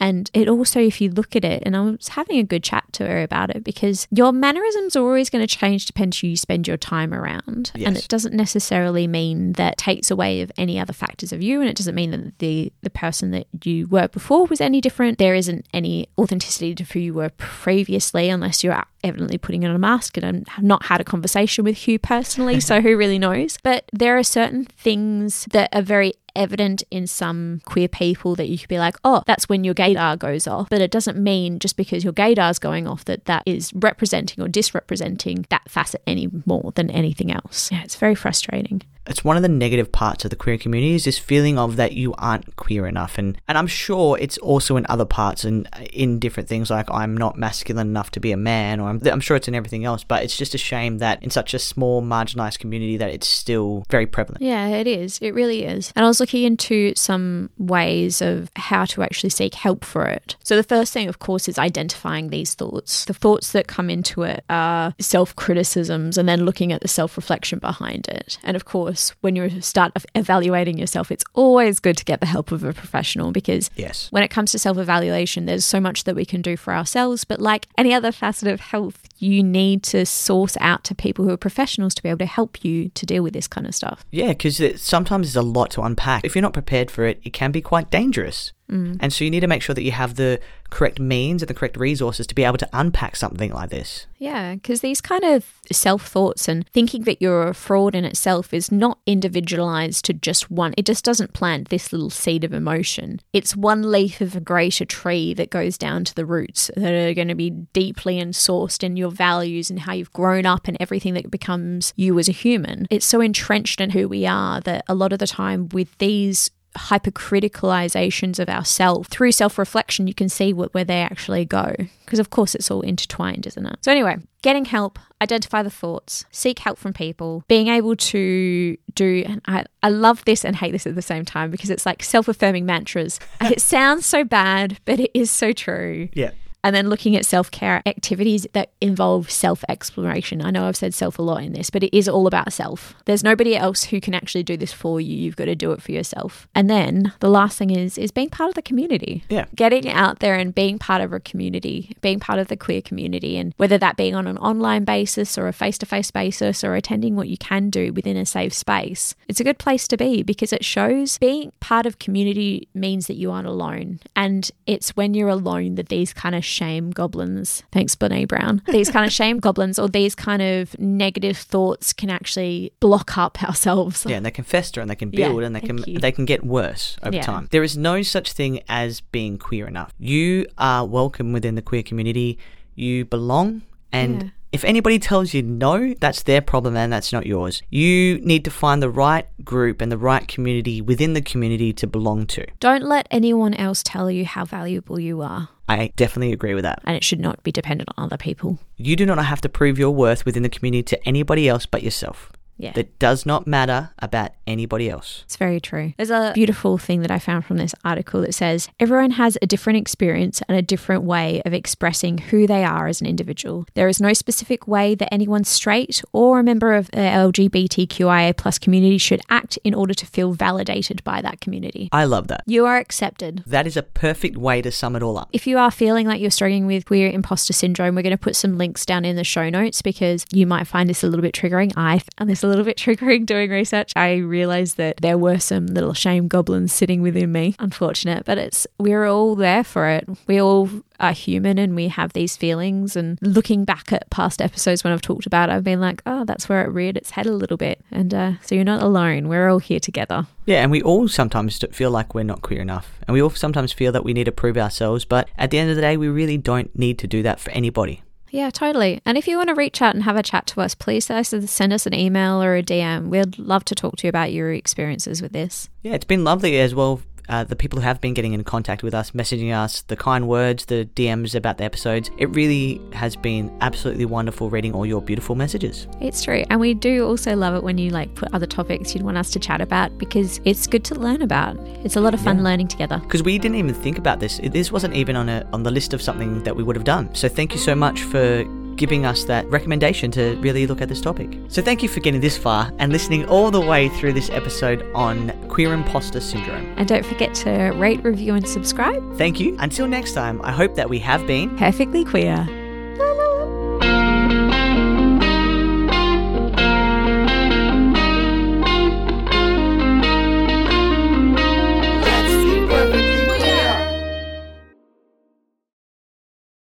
And 0.00 0.30
it 0.34 0.48
also, 0.48 0.80
if 0.80 1.00
you 1.00 1.10
look 1.10 1.36
at 1.36 1.44
it, 1.44 1.62
and 1.64 1.76
I 1.76 1.80
was 1.82 2.08
having 2.08 2.38
a 2.38 2.42
good 2.42 2.64
chat 2.64 2.84
to 2.94 3.06
her 3.06 3.22
about 3.22 3.50
it 3.50 3.64
because 3.64 4.06
your 4.10 4.32
mannerisms 4.32 4.96
are 4.96 5.04
always 5.04 5.30
going 5.30 5.46
to 5.46 5.56
change 5.56 5.86
depending 5.86 6.08
who 6.20 6.28
you 6.28 6.36
spend 6.36 6.66
your 6.66 6.76
time 6.76 7.12
around. 7.12 7.70
And 7.74 7.96
it 7.96 8.08
doesn't 8.08 8.34
necessarily 8.34 9.06
mean 9.06 9.52
that 9.52 9.76
takes 9.76 10.10
away 10.10 10.40
of 10.40 10.50
any 10.56 10.78
other 10.78 10.92
factors 10.92 11.32
of 11.32 11.42
you. 11.42 11.60
And 11.60 11.68
it 11.68 11.76
doesn't 11.76 11.94
mean 11.94 12.10
that 12.12 12.38
the, 12.38 12.72
the 12.82 12.90
person 12.90 13.30
that 13.32 13.46
you 13.62 13.86
were 13.88 14.08
before 14.08 14.46
was 14.46 14.60
any 14.60 14.80
different. 14.80 15.18
There 15.18 15.34
isn't 15.34 15.66
any 15.74 16.08
authenticity 16.18 16.74
to 16.74 16.84
who 16.84 16.98
you 17.00 17.14
were 17.14 17.30
previously 17.36 18.30
unless 18.30 18.64
you're 18.64 18.82
evidently 19.04 19.38
putting 19.38 19.64
on 19.64 19.74
a 19.74 19.78
mask 19.78 20.16
and 20.16 20.24
um, 20.24 20.44
I've 20.56 20.64
not 20.64 20.84
had 20.84 21.00
a 21.00 21.04
conversation 21.04 21.64
with 21.64 21.76
Hugh 21.76 21.98
personally, 21.98 22.60
so 22.60 22.80
who 22.82 22.96
really 22.96 23.18
knows? 23.18 23.58
But 23.62 23.84
there 23.92 24.18
are 24.18 24.24
certain 24.24 24.64
things 24.64 25.46
that 25.50 25.68
are 25.72 25.82
very 25.82 26.14
evident 26.34 26.82
in 26.90 27.06
some 27.06 27.60
queer 27.64 27.88
people 27.88 28.34
that 28.36 28.48
you 28.48 28.58
could 28.58 28.68
be 28.68 28.78
like, 28.78 28.96
oh, 29.04 29.22
that's 29.26 29.48
when 29.48 29.64
your 29.64 29.74
gaydar 29.74 30.18
goes 30.18 30.46
off. 30.46 30.68
But 30.70 30.80
it 30.80 30.90
doesn't 30.90 31.18
mean 31.18 31.58
just 31.58 31.76
because 31.76 32.04
your 32.04 32.12
gaydar's 32.12 32.58
going 32.58 32.86
off 32.86 33.04
that 33.06 33.24
that 33.26 33.42
is 33.46 33.72
representing 33.74 34.42
or 34.42 34.48
disrepresenting 34.48 35.46
that 35.50 35.68
facet 35.68 36.02
any 36.06 36.28
more 36.46 36.72
than 36.74 36.90
anything 36.90 37.32
else. 37.32 37.70
Yeah, 37.70 37.82
it's 37.82 37.96
very 37.96 38.14
frustrating. 38.14 38.82
It's 39.08 39.24
one 39.24 39.36
of 39.36 39.42
the 39.42 39.48
negative 39.48 39.90
parts 39.92 40.24
of 40.24 40.30
the 40.30 40.36
queer 40.36 40.58
community 40.58 40.94
is 40.94 41.04
this 41.04 41.18
feeling 41.18 41.58
of 41.58 41.76
that 41.76 41.92
you 41.92 42.14
aren't 42.14 42.56
queer 42.56 42.86
enough 42.86 43.18
and 43.18 43.40
and 43.48 43.58
I'm 43.58 43.66
sure 43.66 44.18
it's 44.18 44.38
also 44.38 44.76
in 44.76 44.86
other 44.88 45.04
parts 45.04 45.44
and 45.44 45.68
in 45.92 46.18
different 46.18 46.48
things 46.48 46.70
like 46.70 46.90
I'm 46.90 47.16
not 47.16 47.36
masculine 47.36 47.88
enough 47.88 48.10
to 48.12 48.20
be 48.20 48.32
a 48.32 48.36
man 48.36 48.80
or 48.80 48.88
I'm, 48.88 49.00
I'm 49.06 49.20
sure 49.20 49.36
it's 49.36 49.48
in 49.48 49.54
everything 49.54 49.84
else 49.84 50.04
but 50.04 50.22
it's 50.22 50.36
just 50.36 50.54
a 50.54 50.58
shame 50.58 50.98
that 50.98 51.22
in 51.22 51.30
such 51.30 51.54
a 51.54 51.58
small 51.58 52.02
marginalized 52.02 52.58
community 52.58 52.96
that 52.96 53.10
it's 53.10 53.26
still 53.26 53.84
very 53.90 54.06
prevalent 54.06 54.42
Yeah, 54.42 54.68
it 54.68 54.86
is. 54.86 55.18
It 55.20 55.34
really 55.34 55.64
is. 55.64 55.92
And 55.94 56.04
I 56.04 56.08
was 56.08 56.20
looking 56.20 56.44
into 56.44 56.92
some 56.96 57.50
ways 57.58 58.22
of 58.22 58.50
how 58.56 58.84
to 58.86 59.02
actually 59.02 59.30
seek 59.30 59.54
help 59.54 59.84
for 59.84 60.06
it. 60.06 60.36
So, 60.42 60.56
the 60.56 60.62
first 60.62 60.92
thing, 60.92 61.08
of 61.08 61.18
course, 61.18 61.48
is 61.48 61.58
identifying 61.58 62.30
these 62.30 62.54
thoughts. 62.54 63.04
The 63.04 63.14
thoughts 63.14 63.52
that 63.52 63.66
come 63.66 63.90
into 63.90 64.22
it 64.22 64.44
are 64.48 64.94
self 64.98 65.34
criticisms 65.36 66.18
and 66.18 66.28
then 66.28 66.44
looking 66.44 66.72
at 66.72 66.80
the 66.80 66.88
self 66.88 67.16
reflection 67.16 67.58
behind 67.58 68.08
it. 68.08 68.38
And 68.42 68.56
of 68.56 68.64
course, 68.64 68.97
when 69.20 69.36
you 69.36 69.60
start 69.60 69.92
evaluating 70.14 70.78
yourself, 70.78 71.10
it's 71.10 71.24
always 71.34 71.80
good 71.80 71.96
to 71.96 72.04
get 72.04 72.20
the 72.20 72.26
help 72.26 72.52
of 72.52 72.64
a 72.64 72.72
professional 72.72 73.32
because 73.32 73.70
yes 73.76 74.08
when 74.10 74.22
it 74.22 74.28
comes 74.28 74.52
to 74.52 74.58
self 74.58 74.78
evaluation, 74.78 75.46
there's 75.46 75.64
so 75.64 75.80
much 75.80 76.04
that 76.04 76.14
we 76.14 76.24
can 76.24 76.42
do 76.42 76.56
for 76.56 76.72
ourselves. 76.74 77.24
But 77.24 77.40
like 77.40 77.66
any 77.76 77.94
other 77.94 78.12
facet 78.12 78.48
of 78.48 78.60
health, 78.60 79.07
you 79.18 79.42
need 79.42 79.82
to 79.84 80.06
source 80.06 80.56
out 80.60 80.84
to 80.84 80.94
people 80.94 81.24
who 81.24 81.30
are 81.32 81.36
professionals 81.36 81.94
to 81.94 82.02
be 82.02 82.08
able 82.08 82.18
to 82.18 82.26
help 82.26 82.64
you 82.64 82.88
to 82.90 83.06
deal 83.06 83.22
with 83.22 83.32
this 83.32 83.48
kind 83.48 83.66
of 83.66 83.74
stuff. 83.74 84.04
Yeah, 84.10 84.28
because 84.28 84.60
sometimes 84.80 85.28
there's 85.28 85.44
a 85.44 85.48
lot 85.48 85.70
to 85.72 85.82
unpack. 85.82 86.24
If 86.24 86.34
you're 86.34 86.42
not 86.42 86.52
prepared 86.52 86.90
for 86.90 87.04
it, 87.04 87.20
it 87.24 87.32
can 87.32 87.52
be 87.52 87.60
quite 87.60 87.90
dangerous. 87.90 88.52
Mm. 88.70 88.98
And 89.00 89.12
so 89.12 89.24
you 89.24 89.30
need 89.30 89.40
to 89.40 89.46
make 89.46 89.62
sure 89.62 89.74
that 89.74 89.82
you 89.82 89.92
have 89.92 90.16
the 90.16 90.40
correct 90.70 91.00
means 91.00 91.40
and 91.40 91.48
the 91.48 91.54
correct 91.54 91.76
resources 91.78 92.26
to 92.26 92.34
be 92.34 92.44
able 92.44 92.58
to 92.58 92.68
unpack 92.72 93.16
something 93.16 93.50
like 93.52 93.70
this. 93.70 94.06
Yeah, 94.18 94.54
because 94.54 94.80
these 94.80 95.00
kind 95.00 95.24
of 95.24 95.46
self 95.72 96.06
thoughts 96.06 96.48
and 96.48 96.68
thinking 96.68 97.04
that 97.04 97.22
you're 97.22 97.48
a 97.48 97.54
fraud 97.54 97.94
in 97.94 98.04
itself 98.04 98.52
is 98.52 98.70
not 98.70 98.98
individualized 99.06 100.04
to 100.06 100.12
just 100.12 100.50
one. 100.50 100.74
It 100.76 100.84
just 100.84 101.04
doesn't 101.04 101.32
plant 101.32 101.70
this 101.70 101.92
little 101.92 102.10
seed 102.10 102.44
of 102.44 102.52
emotion. 102.52 103.20
It's 103.32 103.56
one 103.56 103.90
leaf 103.90 104.20
of 104.20 104.36
a 104.36 104.40
greater 104.40 104.84
tree 104.84 105.32
that 105.34 105.50
goes 105.50 105.78
down 105.78 106.04
to 106.04 106.14
the 106.14 106.26
roots 106.26 106.70
that 106.76 106.92
are 106.92 107.14
going 107.14 107.28
to 107.28 107.34
be 107.34 107.50
deeply 107.50 108.20
ensourced 108.20 108.82
in 108.82 108.96
your 108.96 109.07
values 109.10 109.70
and 109.70 109.80
how 109.80 109.92
you've 109.92 110.12
grown 110.12 110.46
up 110.46 110.68
and 110.68 110.76
everything 110.80 111.14
that 111.14 111.30
becomes 111.30 111.92
you 111.96 112.18
as 112.18 112.28
a 112.28 112.32
human. 112.32 112.86
It's 112.90 113.06
so 113.06 113.20
entrenched 113.20 113.80
in 113.80 113.90
who 113.90 114.08
we 114.08 114.26
are 114.26 114.60
that 114.62 114.84
a 114.88 114.94
lot 114.94 115.12
of 115.12 115.18
the 115.18 115.26
time 115.26 115.68
with 115.70 115.96
these 115.98 116.50
hypercriticalizations 116.76 118.38
of 118.38 118.48
ourself 118.48 119.06
through 119.08 119.32
self-reflection 119.32 120.06
you 120.06 120.14
can 120.14 120.28
see 120.28 120.52
what, 120.52 120.72
where 120.74 120.84
they 120.84 121.00
actually 121.00 121.44
go 121.44 121.74
because 122.04 122.18
of 122.18 122.30
course 122.30 122.54
it's 122.54 122.70
all 122.70 122.82
intertwined 122.82 123.46
isn't 123.46 123.66
it 123.66 123.76
so 123.80 123.90
anyway 123.90 124.16
getting 124.42 124.64
help 124.66 124.98
identify 125.20 125.62
the 125.62 125.70
thoughts 125.70 126.24
seek 126.30 126.58
help 126.60 126.78
from 126.78 126.92
people 126.92 127.42
being 127.48 127.68
able 127.68 127.96
to 127.96 128.76
do 128.94 129.24
and 129.26 129.40
I, 129.46 129.64
I 129.82 129.88
love 129.88 130.24
this 130.24 130.44
and 130.44 130.54
hate 130.54 130.72
this 130.72 130.86
at 130.86 130.94
the 130.94 131.02
same 131.02 131.24
time 131.24 131.50
because 131.50 131.70
it's 131.70 131.86
like 131.86 132.02
self-affirming 132.02 132.66
mantras 132.66 133.18
it 133.40 133.60
sounds 133.60 134.06
so 134.06 134.22
bad 134.22 134.78
but 134.84 135.00
it 135.00 135.10
is 135.14 135.30
so 135.30 135.52
true 135.52 136.08
Yeah. 136.12 136.30
And 136.68 136.76
then 136.76 136.90
looking 136.90 137.16
at 137.16 137.24
self 137.24 137.50
care 137.50 137.82
activities 137.86 138.46
that 138.52 138.72
involve 138.82 139.30
self 139.30 139.64
exploration. 139.70 140.44
I 140.44 140.50
know 140.50 140.68
I've 140.68 140.76
said 140.76 140.92
self 140.92 141.18
a 141.18 141.22
lot 141.22 141.42
in 141.42 141.54
this, 141.54 141.70
but 141.70 141.82
it 141.82 141.96
is 141.96 142.10
all 142.10 142.26
about 142.26 142.52
self. 142.52 142.94
There's 143.06 143.24
nobody 143.24 143.56
else 143.56 143.84
who 143.84 144.02
can 144.02 144.12
actually 144.12 144.42
do 144.42 144.54
this 144.54 144.70
for 144.70 145.00
you. 145.00 145.16
You've 145.16 145.36
got 145.36 145.46
to 145.46 145.54
do 145.54 145.72
it 145.72 145.80
for 145.80 145.92
yourself. 145.92 146.46
And 146.54 146.68
then 146.68 147.14
the 147.20 147.30
last 147.30 147.56
thing 147.56 147.70
is 147.70 147.96
is 147.96 148.10
being 148.10 148.28
part 148.28 148.50
of 148.50 148.54
the 148.54 148.60
community. 148.60 149.24
Yeah. 149.30 149.46
Getting 149.54 149.88
out 149.88 150.18
there 150.18 150.34
and 150.34 150.54
being 150.54 150.78
part 150.78 151.00
of 151.00 151.10
a 151.14 151.20
community, 151.20 151.96
being 152.02 152.20
part 152.20 152.38
of 152.38 152.48
the 152.48 152.56
queer 152.56 152.82
community, 152.82 153.38
and 153.38 153.54
whether 153.56 153.78
that 153.78 153.96
being 153.96 154.14
on 154.14 154.26
an 154.26 154.36
online 154.36 154.84
basis 154.84 155.38
or 155.38 155.48
a 155.48 155.54
face 155.54 155.78
to 155.78 155.86
face 155.86 156.10
basis 156.10 156.62
or 156.62 156.74
attending 156.74 157.16
what 157.16 157.28
you 157.28 157.38
can 157.38 157.70
do 157.70 157.94
within 157.94 158.18
a 158.18 158.26
safe 158.26 158.52
space, 158.52 159.14
it's 159.26 159.40
a 159.40 159.44
good 159.44 159.58
place 159.58 159.88
to 159.88 159.96
be 159.96 160.22
because 160.22 160.52
it 160.52 160.66
shows 160.66 161.16
being 161.16 161.50
part 161.60 161.86
of 161.86 161.98
community 161.98 162.68
means 162.74 163.06
that 163.06 163.16
you 163.16 163.30
aren't 163.30 163.48
alone. 163.48 164.00
And 164.14 164.50
it's 164.66 164.90
when 164.90 165.14
you're 165.14 165.30
alone 165.30 165.76
that 165.76 165.88
these 165.88 166.12
kind 166.12 166.34
of 166.34 166.44
shame 166.58 166.90
goblins, 166.90 167.62
thanks, 167.72 167.94
Brene 168.00 168.26
Brown, 168.28 168.62
these 168.76 168.90
kind 168.90 169.06
of 169.06 169.12
shame 169.12 169.38
goblins 169.46 169.78
or 169.78 169.88
these 169.88 170.14
kind 170.14 170.42
of 170.42 170.78
negative 170.78 171.36
thoughts 171.54 171.92
can 171.92 172.10
actually 172.10 172.72
block 172.80 173.16
up 173.24 173.34
ourselves. 173.48 174.04
Yeah, 174.08 174.16
and 174.18 174.26
they 174.26 174.30
can 174.38 174.44
fester 174.44 174.80
and 174.80 174.88
they 174.90 174.96
can 175.02 175.10
Yeah, 175.12 175.28
build 175.28 175.42
and 175.44 175.54
they 175.56 175.60
can 175.68 175.78
you. 175.86 175.98
they 175.98 176.12
can 176.12 176.24
get 176.24 176.40
worse 176.44 176.96
over 177.02 177.16
Yeah. 177.16 177.22
time. 177.32 177.44
There 177.50 177.62
is 177.70 177.76
no 177.76 178.02
such 178.02 178.32
thing 178.32 178.60
as 178.68 179.00
being 179.00 179.38
queer 179.38 179.66
enough. 179.66 179.90
You 179.98 180.46
are 180.58 180.84
welcome 180.86 181.32
within 181.32 181.54
the 181.54 181.62
queer 181.62 181.82
community. 181.82 182.38
You 182.74 183.04
belong 183.04 183.62
and 183.92 184.12
Yeah. 184.22 184.28
if 184.52 184.64
anybody 184.64 184.98
tells 184.98 185.34
you 185.34 185.42
no, 185.42 185.94
that's 186.00 186.22
their 186.24 186.40
problem 186.40 186.76
and 186.76 186.92
that's 186.92 187.12
not 187.12 187.24
yours. 187.26 187.62
You 187.70 188.18
need 188.20 188.44
to 188.44 188.50
find 188.50 188.82
the 188.82 188.90
right 188.90 189.26
group 189.44 189.80
and 189.82 189.90
the 189.90 189.98
right 189.98 190.26
community 190.34 190.80
within 190.80 191.12
the 191.14 191.22
community 191.22 191.72
to 191.80 191.86
belong 191.86 192.26
to. 192.34 192.42
Don't 192.60 192.82
let 192.84 193.06
anyone 193.10 193.54
else 193.54 193.82
tell 193.82 194.10
you 194.10 194.24
how 194.24 194.44
valuable 194.44 194.98
you 195.00 195.20
are. 195.22 195.48
I 195.68 195.92
definitely 195.96 196.32
agree 196.32 196.54
with 196.54 196.64
that. 196.64 196.80
And 196.84 196.96
it 196.96 197.04
should 197.04 197.20
not 197.20 197.42
be 197.42 197.52
dependent 197.52 197.90
on 197.96 198.04
other 198.04 198.16
people. 198.16 198.58
You 198.76 198.96
do 198.96 199.04
not 199.04 199.22
have 199.22 199.40
to 199.42 199.48
prove 199.48 199.78
your 199.78 199.90
worth 199.90 200.24
within 200.24 200.42
the 200.42 200.48
community 200.48 200.82
to 200.84 201.08
anybody 201.08 201.48
else 201.48 201.66
but 201.66 201.82
yourself. 201.82 202.32
Yeah. 202.58 202.72
That 202.72 202.98
does 202.98 203.24
not 203.24 203.46
matter 203.46 203.90
about 204.00 204.32
anybody 204.46 204.90
else. 204.90 205.22
It's 205.24 205.36
very 205.36 205.60
true. 205.60 205.94
There's 205.96 206.10
a 206.10 206.32
beautiful 206.34 206.76
thing 206.76 207.02
that 207.02 207.10
I 207.10 207.18
found 207.18 207.44
from 207.44 207.56
this 207.56 207.74
article 207.84 208.20
that 208.22 208.34
says 208.34 208.68
everyone 208.80 209.12
has 209.12 209.38
a 209.40 209.46
different 209.46 209.78
experience 209.78 210.42
and 210.48 210.58
a 210.58 210.62
different 210.62 211.04
way 211.04 211.40
of 211.46 211.54
expressing 211.54 212.18
who 212.18 212.46
they 212.46 212.64
are 212.64 212.88
as 212.88 213.00
an 213.00 213.06
individual. 213.06 213.66
There 213.74 213.88
is 213.88 214.00
no 214.00 214.12
specific 214.12 214.66
way 214.66 214.94
that 214.96 215.12
anyone 215.14 215.44
straight 215.44 216.02
or 216.12 216.40
a 216.40 216.42
member 216.42 216.74
of 216.74 216.90
the 216.90 216.98
LGBTQIA 216.98 218.36
plus 218.36 218.58
community 218.58 218.98
should 218.98 219.20
act 219.30 219.58
in 219.62 219.74
order 219.74 219.94
to 219.94 220.06
feel 220.06 220.32
validated 220.32 221.04
by 221.04 221.22
that 221.22 221.40
community. 221.40 221.88
I 221.92 222.04
love 222.04 222.26
that. 222.28 222.42
You 222.46 222.66
are 222.66 222.78
accepted. 222.78 223.44
That 223.46 223.66
is 223.66 223.76
a 223.76 223.82
perfect 223.82 224.36
way 224.36 224.62
to 224.62 224.72
sum 224.72 224.96
it 224.96 225.02
all 225.02 225.16
up. 225.16 225.28
If 225.32 225.46
you 225.46 225.58
are 225.58 225.70
feeling 225.70 226.06
like 226.06 226.20
you're 226.20 226.30
struggling 226.30 226.66
with 226.66 226.86
queer 226.86 227.08
imposter 227.10 227.52
syndrome, 227.52 227.94
we're 227.94 228.02
going 228.02 228.10
to 228.10 228.18
put 228.18 228.34
some 228.36 228.58
links 228.58 228.84
down 228.84 229.04
in 229.04 229.14
the 229.14 229.24
show 229.24 229.48
notes 229.48 229.80
because 229.80 230.26
you 230.32 230.46
might 230.46 230.66
find 230.66 230.88
this 230.88 231.04
a 231.04 231.06
little 231.06 231.22
bit 231.22 231.34
triggering. 231.34 231.72
I 231.76 232.02
found 232.18 232.28
this 232.28 232.42
a 232.42 232.47
little 232.48 232.64
bit 232.64 232.76
triggering 232.76 233.26
doing 233.26 233.50
research. 233.50 233.92
I 233.94 234.16
realized 234.16 234.76
that 234.78 234.98
there 234.98 235.18
were 235.18 235.38
some 235.38 235.66
little 235.66 235.94
shame 235.94 236.28
goblins 236.28 236.72
sitting 236.72 237.02
within 237.02 237.32
me. 237.32 237.54
Unfortunate, 237.58 238.24
but 238.24 238.38
it's 238.38 238.66
we're 238.78 239.06
all 239.06 239.34
there 239.34 239.64
for 239.64 239.88
it. 239.88 240.08
We 240.26 240.40
all 240.40 240.68
are 241.00 241.12
human 241.12 241.58
and 241.58 241.74
we 241.74 241.88
have 241.88 242.12
these 242.12 242.36
feelings. 242.36 242.96
And 242.96 243.18
looking 243.22 243.64
back 243.64 243.92
at 243.92 244.10
past 244.10 244.42
episodes 244.42 244.84
when 244.84 244.92
I've 244.92 245.02
talked 245.02 245.26
about 245.26 245.48
it, 245.48 245.52
I've 245.52 245.64
been 245.64 245.80
like, 245.80 246.02
oh, 246.06 246.24
that's 246.24 246.48
where 246.48 246.64
it 246.64 246.70
reared 246.70 246.96
its 246.96 247.10
head 247.10 247.26
a 247.26 247.32
little 247.32 247.56
bit. 247.56 247.80
And 247.90 248.12
uh, 248.12 248.32
so 248.42 248.54
you're 248.54 248.64
not 248.64 248.82
alone. 248.82 249.28
We're 249.28 249.48
all 249.48 249.58
here 249.58 249.80
together. 249.80 250.26
Yeah, 250.46 250.62
and 250.62 250.70
we 250.70 250.82
all 250.82 251.08
sometimes 251.08 251.62
feel 251.72 251.90
like 251.90 252.14
we're 252.14 252.24
not 252.24 252.42
queer 252.42 252.62
enough. 252.62 252.98
And 253.06 253.14
we 253.14 253.22
all 253.22 253.30
sometimes 253.30 253.72
feel 253.72 253.92
that 253.92 254.04
we 254.04 254.12
need 254.12 254.24
to 254.24 254.32
prove 254.32 254.56
ourselves, 254.56 255.04
but 255.04 255.28
at 255.36 255.50
the 255.50 255.58
end 255.58 255.70
of 255.70 255.76
the 255.76 255.82
day, 255.82 255.96
we 255.96 256.08
really 256.08 256.38
don't 256.38 256.76
need 256.76 256.98
to 257.00 257.06
do 257.06 257.22
that 257.22 257.40
for 257.40 257.50
anybody. 257.50 258.02
Yeah, 258.30 258.50
totally. 258.50 259.00
And 259.06 259.16
if 259.16 259.26
you 259.26 259.36
want 259.36 259.48
to 259.48 259.54
reach 259.54 259.80
out 259.80 259.94
and 259.94 260.04
have 260.04 260.16
a 260.16 260.22
chat 260.22 260.46
to 260.48 260.60
us, 260.60 260.74
please 260.74 261.06
send 261.06 261.72
us 261.72 261.86
an 261.86 261.94
email 261.94 262.42
or 262.42 262.56
a 262.56 262.62
DM. 262.62 263.08
We'd 263.08 263.38
love 263.38 263.64
to 263.66 263.74
talk 263.74 263.96
to 263.96 264.06
you 264.06 264.10
about 264.10 264.32
your 264.32 264.52
experiences 264.52 265.22
with 265.22 265.32
this. 265.32 265.68
Yeah, 265.82 265.94
it's 265.94 266.04
been 266.04 266.24
lovely 266.24 266.58
as 266.58 266.74
well. 266.74 267.00
Uh, 267.28 267.44
the 267.44 267.54
people 267.56 267.78
who 267.78 267.84
have 267.84 268.00
been 268.00 268.14
getting 268.14 268.32
in 268.32 268.42
contact 268.42 268.82
with 268.82 268.94
us, 268.94 269.10
messaging 269.10 269.54
us, 269.54 269.82
the 269.82 269.96
kind 269.96 270.26
words, 270.28 270.64
the 270.66 270.88
DMs 270.94 271.34
about 271.34 271.58
the 271.58 271.64
episodes, 271.64 272.10
it 272.16 272.26
really 272.30 272.80
has 272.92 273.16
been 273.16 273.54
absolutely 273.60 274.04
wonderful 274.06 274.48
reading 274.48 274.72
all 274.72 274.86
your 274.86 275.02
beautiful 275.02 275.34
messages. 275.34 275.86
It's 276.00 276.22
true. 276.22 276.44
And 276.48 276.58
we 276.60 276.74
do 276.74 277.06
also 277.06 277.36
love 277.36 277.54
it 277.54 277.62
when 277.62 277.76
you 277.78 277.90
like 277.90 278.14
put 278.14 278.32
other 278.32 278.46
topics 278.46 278.94
you'd 278.94 279.04
want 279.04 279.18
us 279.18 279.30
to 279.32 279.38
chat 279.38 279.60
about 279.60 279.96
because 279.98 280.40
it's 280.44 280.66
good 280.66 280.84
to 280.84 280.94
learn 280.94 281.20
about. 281.22 281.56
It's 281.84 281.96
a 281.96 282.00
lot 282.00 282.14
of 282.14 282.20
fun 282.20 282.38
Yeah. 282.38 282.44
learning 282.44 282.68
together. 282.68 282.98
Because 282.98 283.22
we 283.22 283.38
didn't 283.38 283.56
even 283.56 283.74
think 283.74 283.98
about 283.98 284.20
this. 284.20 284.40
This 284.42 284.72
wasn't 284.72 284.94
even 284.94 285.14
on 285.16 285.28
a 285.28 285.46
on 285.52 285.62
the 285.62 285.70
list 285.70 285.92
of 285.94 286.00
something 286.00 286.42
that 286.44 286.56
we 286.56 286.62
would 286.62 286.76
have 286.76 286.84
done. 286.84 287.14
So 287.14 287.28
thank 287.28 287.52
you 287.52 287.58
so 287.60 287.74
much 287.74 288.02
for 288.02 288.44
giving 288.78 289.04
us 289.04 289.24
that 289.24 289.46
recommendation 289.50 290.10
to 290.12 290.36
really 290.40 290.66
look 290.66 290.80
at 290.80 290.88
this 290.88 291.00
topic. 291.00 291.38
So 291.48 291.60
thank 291.60 291.82
you 291.82 291.88
for 291.88 292.00
getting 292.00 292.20
this 292.20 292.38
far 292.38 292.72
and 292.78 292.90
listening 292.92 293.26
all 293.26 293.50
the 293.50 293.60
way 293.60 293.88
through 293.90 294.14
this 294.14 294.30
episode 294.30 294.82
on 294.94 295.32
queer 295.48 295.74
imposter 295.74 296.20
syndrome. 296.20 296.72
And 296.78 296.88
don't 296.88 297.04
forget 297.04 297.34
to 297.36 297.72
rate, 297.76 298.02
review, 298.02 298.34
and 298.34 298.48
subscribe. 298.48 299.16
Thank 299.16 299.40
you. 299.40 299.56
Until 299.58 299.86
next 299.86 300.14
time, 300.14 300.40
I 300.42 300.52
hope 300.52 300.74
that 300.76 300.88
we 300.88 300.98
have 301.00 301.26
been 301.26 301.56
Perfectly 301.58 302.04
queer. 302.04 302.57